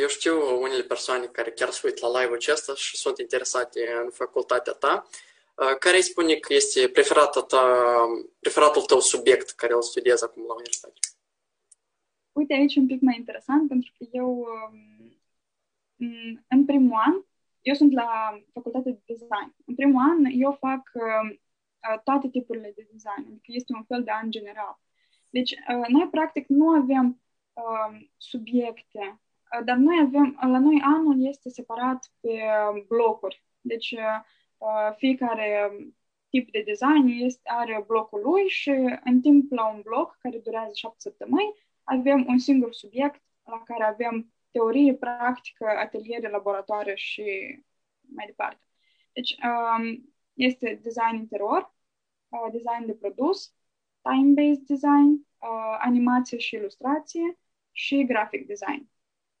[0.00, 4.10] eu știu unele persoane care chiar se uită la live-ul acesta și sunt interesate în
[4.10, 5.06] facultatea ta.
[5.78, 7.62] Care îi spune că este preferatul, ta,
[8.40, 10.98] preferatul tău subiect care îl studiezi acum la universitate?
[12.32, 14.46] Uite, aici e un pic mai interesant, pentru că eu,
[16.48, 17.22] în primul an,
[17.60, 19.54] eu sunt la facultate de design.
[19.66, 20.82] În primul an, eu fac
[22.04, 24.80] toate tipurile de design, adică este un fel de an general.
[25.30, 25.54] Deci,
[25.88, 27.25] noi, practic, nu avem Um,
[28.16, 29.20] subiecte,
[29.58, 32.40] uh, dar noi avem, la noi anul este separat pe
[32.88, 33.44] blocuri.
[33.60, 33.90] Deci
[34.58, 35.70] uh, fiecare
[36.28, 40.70] tip de design este, are blocul lui și în timp la un bloc care durează
[40.74, 41.54] șapte săptămâni
[41.84, 47.22] avem un singur subiect la care avem teorie, practică, ateliere, laboratoare și
[48.00, 48.60] mai departe.
[49.12, 51.74] Deci um, este design interior,
[52.28, 53.54] uh, design de produs,
[54.02, 55.26] time-based design,
[55.78, 57.38] animație și ilustrație,
[57.76, 58.88] și graphic design.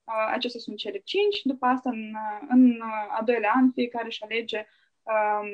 [0.04, 1.42] Acestea sunt cele cinci.
[1.42, 2.14] După asta, în,
[2.48, 4.66] în a doilea an, fiecare își alege
[5.02, 5.48] um,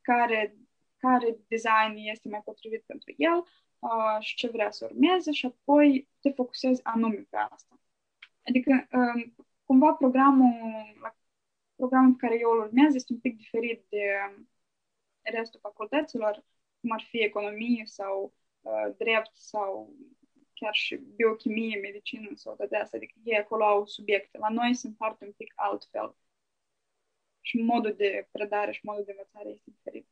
[0.00, 0.56] care,
[0.96, 3.44] care design este mai potrivit pentru el
[3.78, 7.80] uh, și ce vrea să urmeze și apoi te focusezi anume pe asta.
[8.44, 9.34] Adică, um,
[9.64, 10.54] cumva, programul,
[11.76, 14.04] programul pe care eu îl urmez este un pic diferit de
[15.22, 16.44] restul facultăților,
[16.80, 19.92] cum ar fi economie sau uh, drept sau
[20.60, 24.38] chiar și biochimie, medicină sau toate astea, adică ei acolo au subiecte.
[24.38, 26.16] La noi sunt foarte un pic altfel.
[27.40, 30.06] Și modul de predare și modul de învățare este diferit.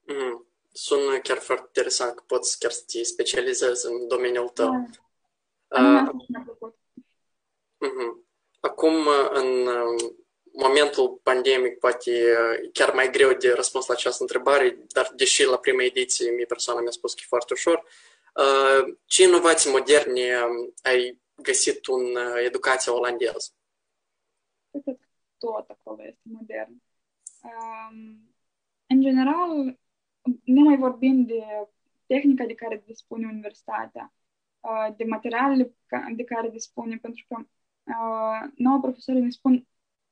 [0.00, 0.46] Mm.
[0.72, 4.70] Sună chiar foarte interesant că poți chiar să te specializezi în domeniul tău.
[5.68, 5.78] Da.
[5.80, 6.10] Uh,
[7.88, 8.22] uh-huh.
[8.60, 9.68] Acum, în
[10.52, 15.58] momentul pandemic, poate e chiar mai greu de răspuns la această întrebare, dar deși la
[15.58, 18.13] prima ediție mie persoana mi-a spus că e foarte ușor, uh,
[19.04, 20.22] ce inovații moderne
[20.82, 23.52] ai găsit în educația olandeză?
[24.70, 25.04] Cred că
[25.38, 26.82] tot acolo este modern.
[27.42, 28.34] Um,
[28.86, 29.78] în general,
[30.44, 31.42] ne mai vorbim de
[32.06, 34.12] tehnica de care dispune universitatea,
[34.60, 35.74] uh, de materialele
[36.16, 39.66] de care dispune, pentru că uh, nouă profesorii ne spun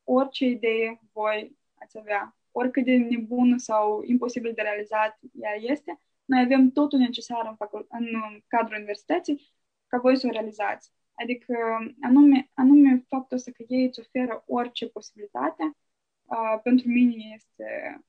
[0.04, 6.40] orice idee voi ați avea, oricât de nebună sau imposibil de realizat ea este, noi
[6.40, 8.06] avem totul necesar în, facul- în
[8.46, 9.54] cadrul universității
[9.86, 10.92] ca voi să o realizați.
[11.14, 11.54] Adică
[12.02, 15.76] anume, anume faptul ăsta că ei îți oferă orice posibilitate,
[16.22, 18.00] uh, pentru mine este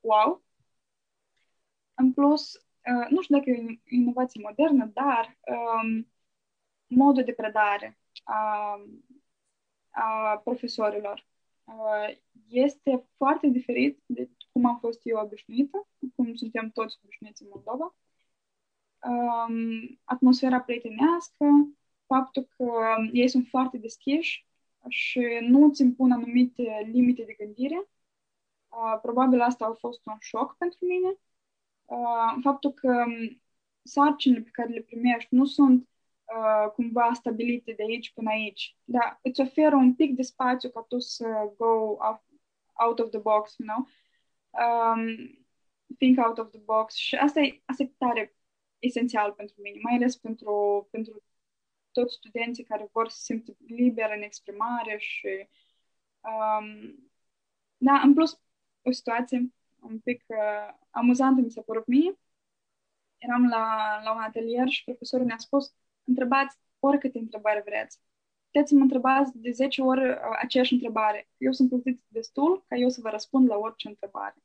[0.00, 0.42] wow.
[1.94, 6.12] În plus, uh, nu știu dacă e o inovație modernă, dar um,
[6.86, 8.76] modul de predare a,
[9.90, 11.31] a profesorilor uh,
[12.48, 17.94] este foarte diferit de cum am fost eu obișnuită, cum suntem toți obișnuiți în Moldova.
[19.06, 21.44] Um, atmosfera prietenească,
[22.06, 22.72] faptul că
[23.12, 24.46] ei sunt foarte deschiși
[24.88, 27.88] și nu îți impun anumite limite de gândire.
[28.68, 31.18] Uh, probabil asta a fost un șoc pentru mine.
[31.84, 33.04] Uh, faptul că
[33.82, 35.88] sarcinile pe care le primești nu sunt
[36.36, 40.80] uh, cumva stabilite de aici până aici, dar îți oferă un pic de spațiu ca
[40.88, 41.96] tu să go
[42.72, 43.86] out of the box, you know?
[44.52, 45.16] um,
[45.98, 48.34] think out of the box și asta e, asta e tare
[48.78, 51.22] esențial pentru mine, mai ales pentru, pentru
[51.90, 55.48] toți studenții care vor să simtă liber în exprimare și
[56.20, 57.10] um,
[57.76, 58.40] da, în plus
[58.82, 62.18] o situație un pic uh, amuzantă mi s-a părut mie.
[63.18, 65.74] Eram la, la un atelier și profesorul ne-a spus
[66.04, 68.00] întrebați oricâte întrebări vreți.
[68.50, 71.28] Puteți să mă întrebați de 10 ori uh, aceeași întrebare.
[71.36, 74.36] Eu sunt plătit destul ca eu să vă răspund la orice întrebare.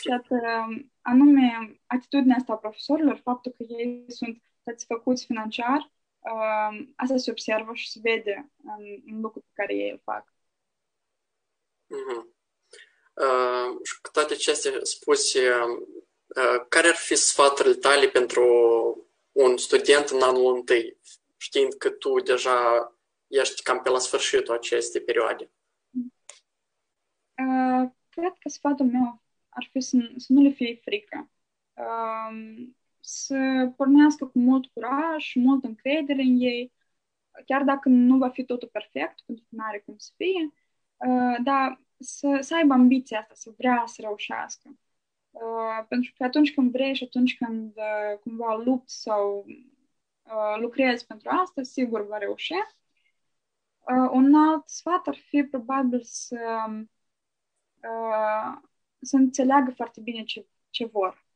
[0.00, 6.88] Și atât, um, anume, atitudinea asta a profesorilor, faptul că ei sunt satisfăcuți financiar, uh,
[6.96, 10.34] asta se observă și se vede în, în lucrul pe care ei îl fac.
[11.86, 12.40] Mm-hmm.
[13.14, 15.40] Uh, și cu toate acestea spuse,
[16.36, 18.42] uh, care ar fi sfaturile tale pentru
[19.32, 20.98] un student în anul întâi,
[21.36, 22.92] știind că tu deja
[23.26, 25.50] ești cam pe la sfârșitul acestei perioade?
[27.34, 31.30] Uh, cred că sfatul meu ar fi să, să nu le fie frică.
[31.72, 36.72] Um, să pornească cu mult curaj și mult încredere în ei,
[37.46, 40.52] chiar dacă nu va fi totul perfect, pentru că nu are cum să fie,
[40.96, 44.78] uh, dar să, să aibă ambiția asta, să vrea să reușească.
[45.32, 49.44] Uh, pentru că atunci când vrei și atunci când uh, cumva lupți sau
[50.22, 52.52] uh, lucrezi pentru asta, sigur va reuși.
[52.52, 56.64] Uh, un alt sfat ar fi probabil să,
[57.82, 58.62] uh,
[59.00, 61.26] să înțeleagă foarte bine ce, ce vor.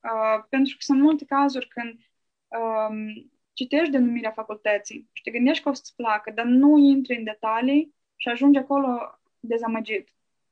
[0.00, 2.00] Uh, pentru că sunt multe cazuri când
[2.48, 7.24] um, citești denumirea facultății și te gândești că o să-ți placă, dar nu intri în
[7.24, 10.08] detalii și ajungi acolo dezamăgit.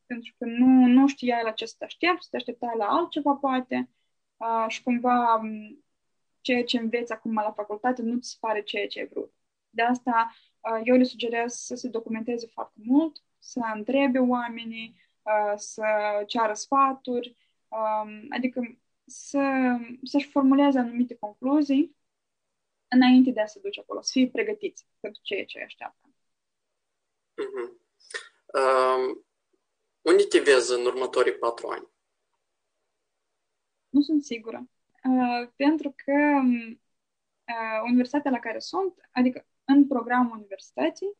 [0.08, 3.90] Pentru că nu, nu știai la ce să te aștepți, te așteptai la altceva, poate,
[4.36, 5.84] uh, și cumva um,
[6.40, 9.32] ceea ce înveți acum la facultate nu ți se pare ceea ce ai vrut.
[9.70, 15.52] De asta uh, eu le sugerez să se documenteze foarte mult, să întrebe oamenii, uh,
[15.56, 15.84] să
[16.26, 17.36] ceară sfaturi,
[17.68, 21.96] um, adică să, să-și formuleze anumite concluzii
[22.88, 26.08] înainte de a se duce acolo, să fie pregătiți pentru ceea ce așteaptă.
[27.38, 27.70] Uh-huh.
[28.54, 29.26] Um,
[30.10, 31.88] unde te vezi în următorii patru ani?
[33.88, 34.68] Nu sunt sigură.
[35.04, 41.16] Uh, pentru că uh, universitatea la care sunt, adică în programul universității,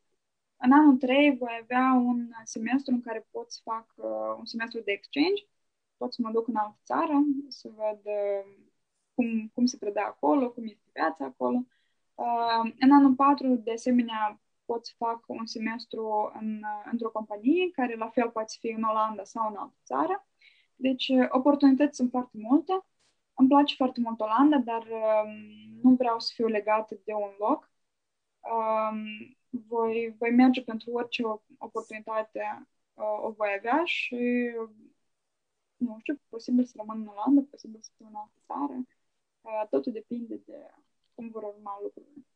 [0.57, 4.80] în anul 3 voi avea un semestru în care pot să fac uh, un semestru
[4.80, 5.43] de exchange,
[5.97, 8.68] pot să mă duc în altă țară, să văd uh,
[9.14, 11.64] cum, cum se predă acolo, cum este viața acolo.
[12.14, 16.62] Uh, în anul 4, de asemenea, pot să fac un semestru în,
[16.92, 20.26] într-o companie, care la fel poate fi în Olanda sau în altă țară.
[20.76, 22.72] Deci, oportunități sunt foarte multe.
[23.34, 25.30] Îmi place foarte mult Olanda, dar um,
[25.82, 27.70] nu vreau să fiu legată de un loc.
[28.40, 28.98] Um,
[29.50, 31.22] voi, voi merge pentru orice
[31.58, 34.50] oportunitate uh, o voi avea și
[35.76, 38.76] nu știu, posibil să rămân în Olanda, posibil să fiu în altă țară.
[39.40, 40.70] Uh, totul depinde de
[41.14, 42.26] cum vor urma lucrurile.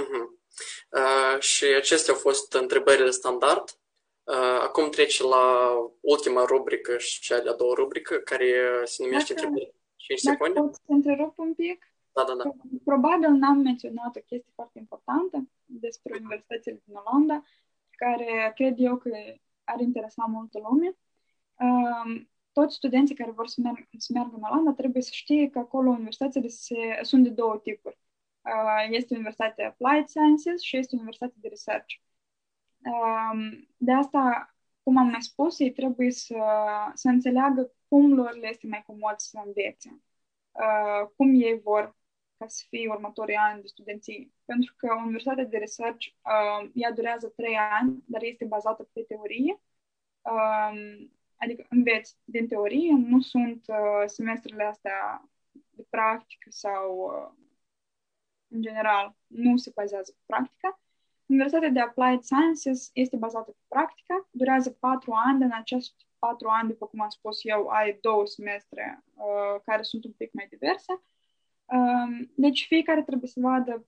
[0.00, 0.28] Uh-huh.
[0.88, 3.64] Uh, și acestea au fost întrebările standard.
[4.24, 8.46] Uh, acum trece la ultima rubrică și cea de-a doua rubrică, care
[8.84, 10.60] se numește Dacă- întrebări 5 Dacă secunde.
[10.60, 12.50] pot să întrerup un pic, Da, da, da.
[12.84, 17.42] probabil n-am menționat o chestie foarte importantă despre universitățile din Olanda,
[17.90, 19.10] care cred eu că
[19.64, 20.96] ar interesa multă lume.
[21.58, 25.58] Um, toți studenții care vor să, merg, să meargă în Olanda trebuie să știe că
[25.58, 27.98] acolo universitățile se, sunt de două tipuri.
[28.46, 31.94] Uh, este Universitatea Applied Sciences și este Universitatea de Research.
[32.78, 36.36] Um, de asta, cum am mai spus, ei trebuie să,
[36.94, 40.00] să înțeleagă cum lor le este mai comod să învețe,
[40.52, 41.96] uh, cum ei vor
[42.38, 44.30] ca să fie următorii ani de studenție.
[44.44, 49.60] Pentru că Universitatea de Research, uh, ea durează trei ani, dar este bazată pe teorie.
[50.22, 55.28] Um, adică înveți din teorie, nu sunt uh, semestrele astea
[55.70, 57.45] de practică sau, uh,
[58.48, 60.80] în general, nu se bazează pe practica.
[61.26, 66.48] Universitatea de Applied Sciences este bazată pe practică, durează patru ani, dar în acești patru
[66.48, 70.46] ani, după cum am spus eu, ai două semestre uh, care sunt un pic mai
[70.50, 71.02] diverse.
[71.64, 73.86] Um, deci fiecare trebuie să vadă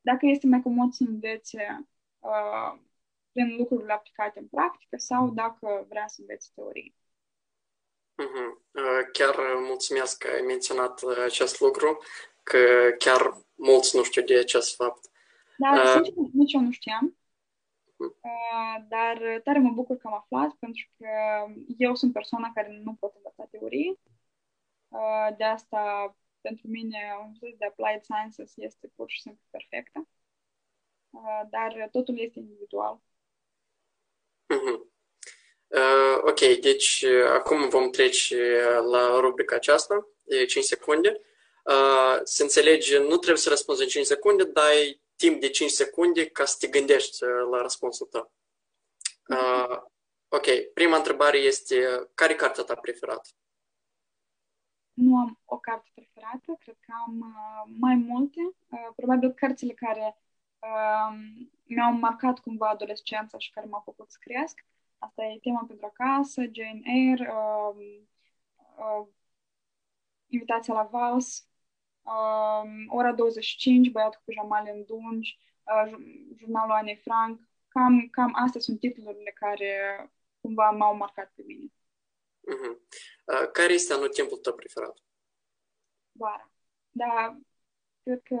[0.00, 2.78] dacă este mai comod să învețe uh,
[3.32, 6.94] prin lucrurile aplicate în practică sau dacă vrea să înveți teorie.
[8.14, 8.62] Mhm.
[8.70, 12.02] Uh, Chiar uh, mulțumesc că ai menționat uh, acest lucru,
[12.50, 13.20] că chiar
[13.54, 15.10] mulți nu știu de acest fapt.
[15.58, 17.16] Dar, Uh, sincer, nici eu nu știam.
[17.96, 18.16] Mhm.
[18.20, 21.08] Uh, dar tare mă bucur că am aflat, pentru că
[21.78, 23.98] eu sunt persoana care nu pot învăța teorie.
[24.88, 30.08] Uh, de asta, pentru mine, Universitatea de Applied Sciences este pur și simplu perfectă.
[31.10, 33.00] Uh, dar totul este individual.
[34.46, 34.94] Mhm.
[35.66, 41.20] Uh, ok, deci uh, acum vom trece uh, la rubrica aceasta de 5 secunde.
[41.66, 45.70] Uh, să înțelegi, nu trebuie să răspunzi în 5 secunde, dar ai timp de 5
[45.70, 48.32] secunde ca să te gândești uh, la răspunsul tău.
[49.28, 49.82] Uh,
[50.28, 53.28] ok, prima întrebare este, care e cartea ta preferată?
[54.92, 58.40] Nu am o carte preferată, cred că am uh, mai multe.
[58.68, 60.16] Uh, probabil cărțile care
[60.58, 61.18] uh,
[61.62, 64.64] mi-au marcat cumva adolescența și care m-au făcut să cresc.
[64.98, 67.86] Asta e tema pentru acasă, Jane Eyre, uh,
[68.76, 69.06] uh,
[70.26, 71.55] Invitația la Vals, uh,
[72.88, 77.40] Ora 25, Băiatul cu jamale în dungi, uh, ju- Jurnalul Anei Frank.
[77.68, 79.70] Cam, cam astea sunt titlurile care
[80.40, 81.72] cumva m-au marcat pe mine.
[82.40, 82.80] Mhm.
[83.24, 84.98] Uh, care este anotimpul tău preferat?
[86.18, 86.50] vara.
[86.90, 87.38] Dar
[88.02, 88.34] cred că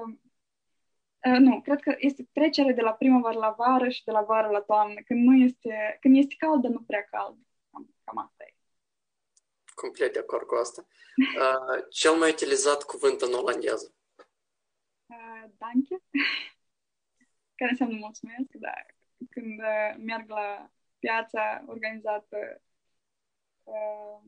[1.30, 4.48] uh, nu, cred că este trecere de la primăvară la vară și de la vară
[4.50, 7.36] la toamnă, când nu este, când este cald, dar nu prea cald.
[7.70, 8.35] Cam, cam asta e.
[9.82, 10.86] complet de acord cu asta.
[11.42, 13.94] Uh, cel mai utilizat cuvânt în olandeză?
[15.06, 15.94] Uh, danke,
[17.58, 18.96] care înseamnă mulțumesc, dar
[19.30, 22.62] când uh, merg la piața organizată
[23.62, 24.18] uh,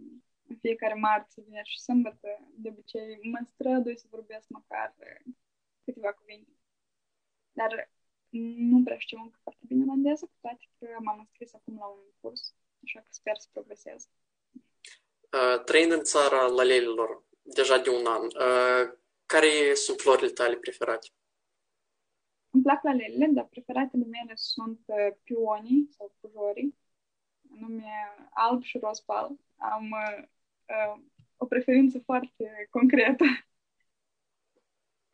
[0.49, 5.35] în fiecare marți, vineri și sâmbătă, de obicei mă strădui să vorbesc măcar uh,
[5.85, 6.53] câteva cuvinte.
[7.53, 7.91] Dar
[8.71, 12.01] nu prea știu încă foarte bine olandeză, cu toate că m-am înscris acum la un
[12.21, 14.09] curs, așa că sper să progresez.
[15.33, 18.93] Uh, trăind în țara lalelilor deja de un an, uh,
[19.27, 21.09] care sunt florile tale preferate?
[22.51, 26.79] Îmi plac lalelele, dar preferatele mele sunt uh, pionii sau pujorii,
[27.57, 27.91] anume
[28.31, 29.31] alb și roz pal.
[29.57, 30.25] Am uh,
[30.67, 31.03] uh,
[31.37, 33.25] o preferință foarte concretă.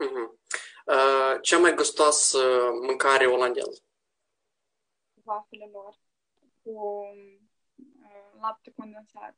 [0.04, 0.28] Uh-huh.
[0.86, 2.38] Uh, cea mai gustoasă
[2.86, 3.82] mâncare olandeză?
[5.14, 5.98] Vafele lor
[6.62, 7.04] cu
[8.02, 9.36] uh, lapte condensat.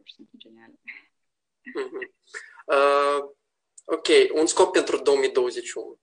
[0.00, 0.74] Pur și simplu geniale.
[1.80, 2.04] Uh-huh.
[2.66, 3.30] Uh,
[3.84, 6.00] ok, un scop pentru 2021?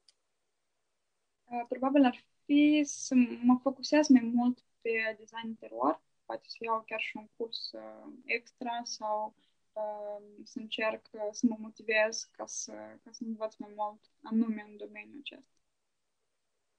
[1.44, 6.84] Uh, probabil ar fi să mă focusez mai mult pe design interior, poate să iau
[6.86, 9.36] chiar și un curs uh, extra sau
[9.74, 12.72] uh, să încerc uh, să mă motivez ca să,
[13.04, 15.52] ca să învăț mai mult anume în domeniul acesta.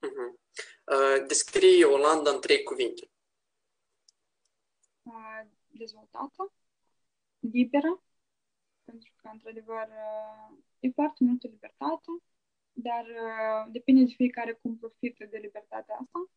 [0.06, 0.30] Uh-huh.
[0.86, 3.10] Uh, descrie Olanda în trei cuvinte.
[5.02, 6.52] Uh, dezvoltată,
[7.38, 8.02] liberă,
[8.84, 12.10] pentru că, într-adevăr, uh, e foarte multă libertate,
[12.72, 16.30] dar uh, depinde de fiecare cum profită de libertatea asta.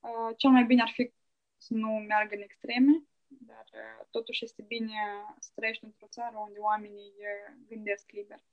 [0.00, 1.12] Uh, cel mai bine ar fi
[1.56, 4.94] să nu meargă în extreme, dar uh, totuși este bine
[5.38, 8.44] să trăiești într-o țară unde oamenii uh, gândesc liber.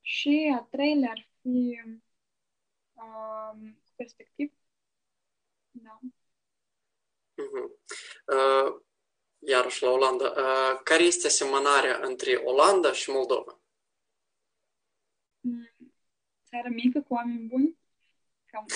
[0.00, 1.80] Și a treilea ar fi
[2.92, 4.52] uh, perspectiv.
[5.70, 5.98] Da.
[7.42, 7.68] Uh-huh.
[8.26, 8.82] Uh,
[9.46, 10.24] iarăși la Olanda.
[10.24, 13.60] Uh, care este asemănarea între Olanda și Moldova?
[15.40, 15.70] Mm,
[16.48, 17.78] țară mică cu oameni buni.
[18.46, 18.66] Cam...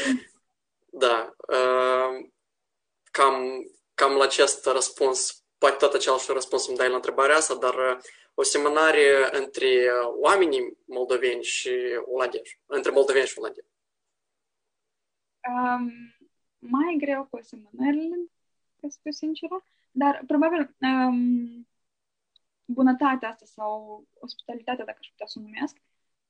[1.04, 1.34] da.
[1.48, 2.28] Uh,
[3.10, 7.74] cam, cam la acest răspuns, poate tot același răspuns îmi dai la întrebarea asta, dar
[7.74, 7.98] uh,
[8.34, 11.70] o semănare între uh, oamenii moldoveni și
[12.04, 13.68] olandezi, între moldoveni și olandezi.
[15.48, 15.92] Um,
[16.58, 18.16] mai greu cu asemănările,
[18.80, 19.64] ca să fiu sinceră,
[19.96, 21.68] dar probabil um,
[22.64, 25.76] bunătatea asta sau ospitalitatea, dacă aș putea să o numesc,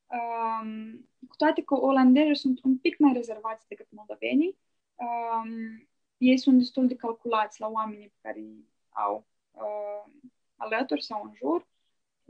[0.05, 4.57] um, cu toate că olandezii sunt un pic mai rezervați decât moldovenii,
[4.95, 5.87] um,
[6.17, 10.11] ei sunt destul de calculați la oamenii pe care îi au uh,
[10.55, 11.67] alături sau în jur.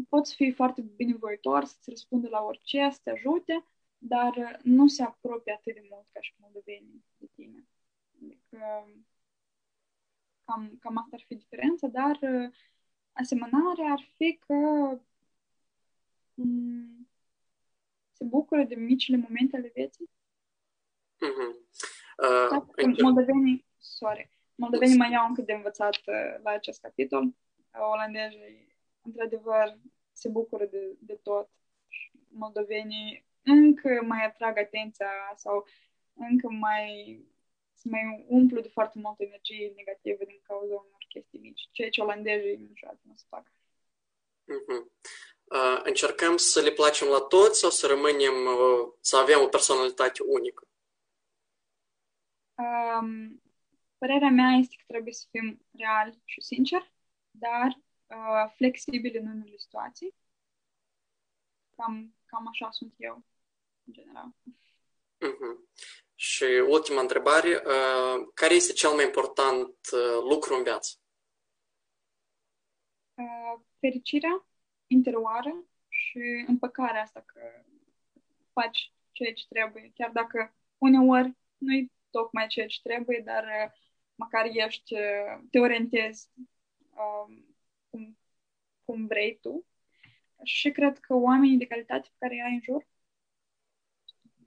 [0.10, 3.66] Poți fi foarte binevoitor să-ți răspundă la orice, să te ajute,
[3.98, 7.68] dar nu se apropie atât de mult ca și moldovenii de tine.
[8.22, 8.86] Adică
[10.48, 12.50] cam, cam asta ar fi diferența, dar uh,
[13.12, 14.54] asemănarea ar fi că
[16.34, 17.10] um,
[18.12, 20.10] se bucură de micile momente ale vieții.
[21.16, 21.52] Mm-hmm.
[22.18, 24.30] Uh, moldovenii sorry.
[24.56, 27.36] Moldovenii mai au încă de învățat uh, la acest capitol.
[27.92, 29.78] Olandezii, într-adevăr,
[30.12, 31.50] se bucură de, de tot.
[32.30, 35.66] Moldovenii încă mai atrag atenția sau
[36.14, 37.20] încă mai
[37.78, 42.02] se mai umplu de foarte multă energie negativă din cauza unor chestii mici, ceea ce
[42.02, 43.46] olandezii niciodată nu se fac.
[44.56, 44.84] Uh-huh.
[45.44, 50.20] Uh, încercăm să le placem la toți sau să rămânem, uh, să avem o personalitate
[50.26, 50.68] unică?
[52.56, 53.42] Um,
[53.98, 56.94] Părerea mea este că trebuie să fim reali și sinceri,
[57.32, 57.68] dar
[58.08, 60.16] uh, flexibili în unele situații.
[61.76, 63.24] Cam, cam așa sunt eu,
[63.84, 64.36] în general.
[65.26, 65.58] Uh-huh.
[66.20, 70.96] Și ultima întrebare, uh, care este cel mai important uh, lucru în viață?
[73.14, 74.48] Uh, fericirea
[74.88, 77.42] interioară și împăcarea asta că
[78.54, 83.72] faci ceea ce trebuie, chiar dacă uneori nu e tocmai ceea ce trebuie, dar uh,
[84.16, 86.30] măcar ești, uh, te orientezi
[86.96, 87.56] um,
[87.90, 88.18] cum,
[88.86, 89.66] cum vrei tu.
[90.44, 92.97] Și cred că oamenii de calitate pe care îi ai în jur sunt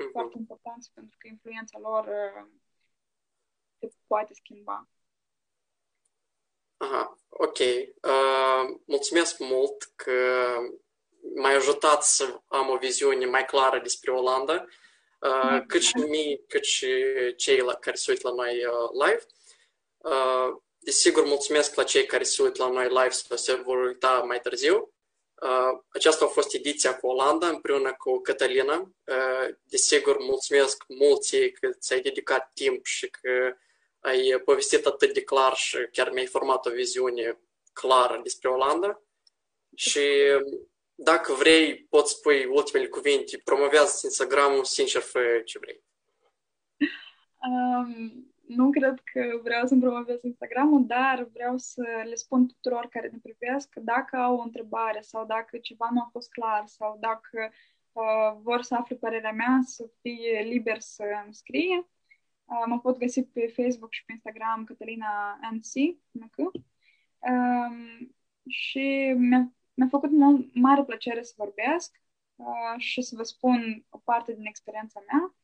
[0.04, 0.12] uh-huh.
[0.12, 2.48] foarte importanți pentru că influența lor uh,
[3.78, 4.88] te poate schimba.
[6.76, 7.58] Aha, ok.
[7.58, 10.12] Uh, mulțumesc mult că
[11.34, 14.64] m-ai ajutat să am o viziune mai clară despre Olanda,
[15.20, 16.88] uh, cât și mie, cât și
[17.36, 19.26] cei la, care se uită la noi uh, live.
[19.96, 24.22] Uh, desigur, mulțumesc la cei care se uită la noi live sau se vor uita
[24.26, 24.92] mai târziu.
[25.42, 28.92] Uh, aceasta a fost ediția cu Olanda împreună cu Cătălina.
[29.04, 33.56] Uh, desigur, mulțumesc mulții că ți-ai dedicat timp și că
[34.00, 37.40] ai povestit atât de clar și chiar mi-ai format o viziune
[37.72, 39.02] clară despre Olanda
[39.74, 40.00] și
[40.94, 45.84] dacă vrei, poți spui ultimele cuvinte, promovează Instagram-ul, sincer, fă ce vrei.
[47.36, 53.08] Um, nu cred că vreau să-mi promovez Instagram-ul, dar vreau să le spun tuturor care
[53.08, 56.96] ne privesc că dacă au o întrebare sau dacă ceva nu a fost clar sau
[57.00, 57.50] dacă
[57.92, 61.88] uh, vor să afle părerea mea, să fie liber să îmi scrie.
[62.44, 65.98] Uh, mă pot găsi pe Facebook și pe Instagram Catalina NC.
[67.18, 68.14] Um,
[68.48, 72.00] și mi-a, mi-a făcut mult, mare plăcere să vorbesc
[72.36, 75.34] uh, și să vă spun o parte din experiența mea,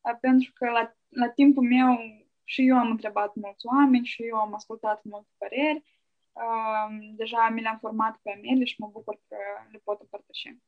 [0.00, 1.98] uh, pentru că la, la timpul meu
[2.44, 5.84] și eu am întrebat mulți oameni și eu am ascultat multe păreri.
[6.32, 9.36] Uh, deja mi le-am format pe mele și mă bucur că
[9.72, 10.58] le pot împărtăși.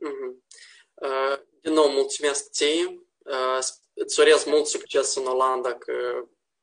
[0.00, 0.32] Mm-hmm.
[0.94, 2.86] Uh, din nou, mulțumesc ție.
[3.18, 3.58] Uh,
[3.94, 5.92] îți urez mult succes în Olanda, că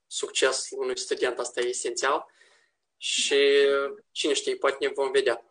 [0.08, 2.26] succesul unui student asta e esențial.
[2.98, 3.40] Și
[4.12, 5.44] cine știe, poate ne vom vedea.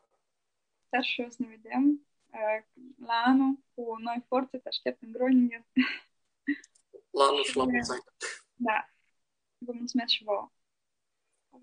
[0.87, 5.13] Sper și o să ne vedem uh, la anul cu noi forțe, te aștept în
[5.13, 5.67] Groningen.
[7.11, 8.03] La anul și la mulți ani.
[8.57, 8.91] Da.
[9.59, 10.51] Vă mulțumesc și vouă.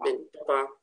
[0.04, 0.83] Bine, pa, pa.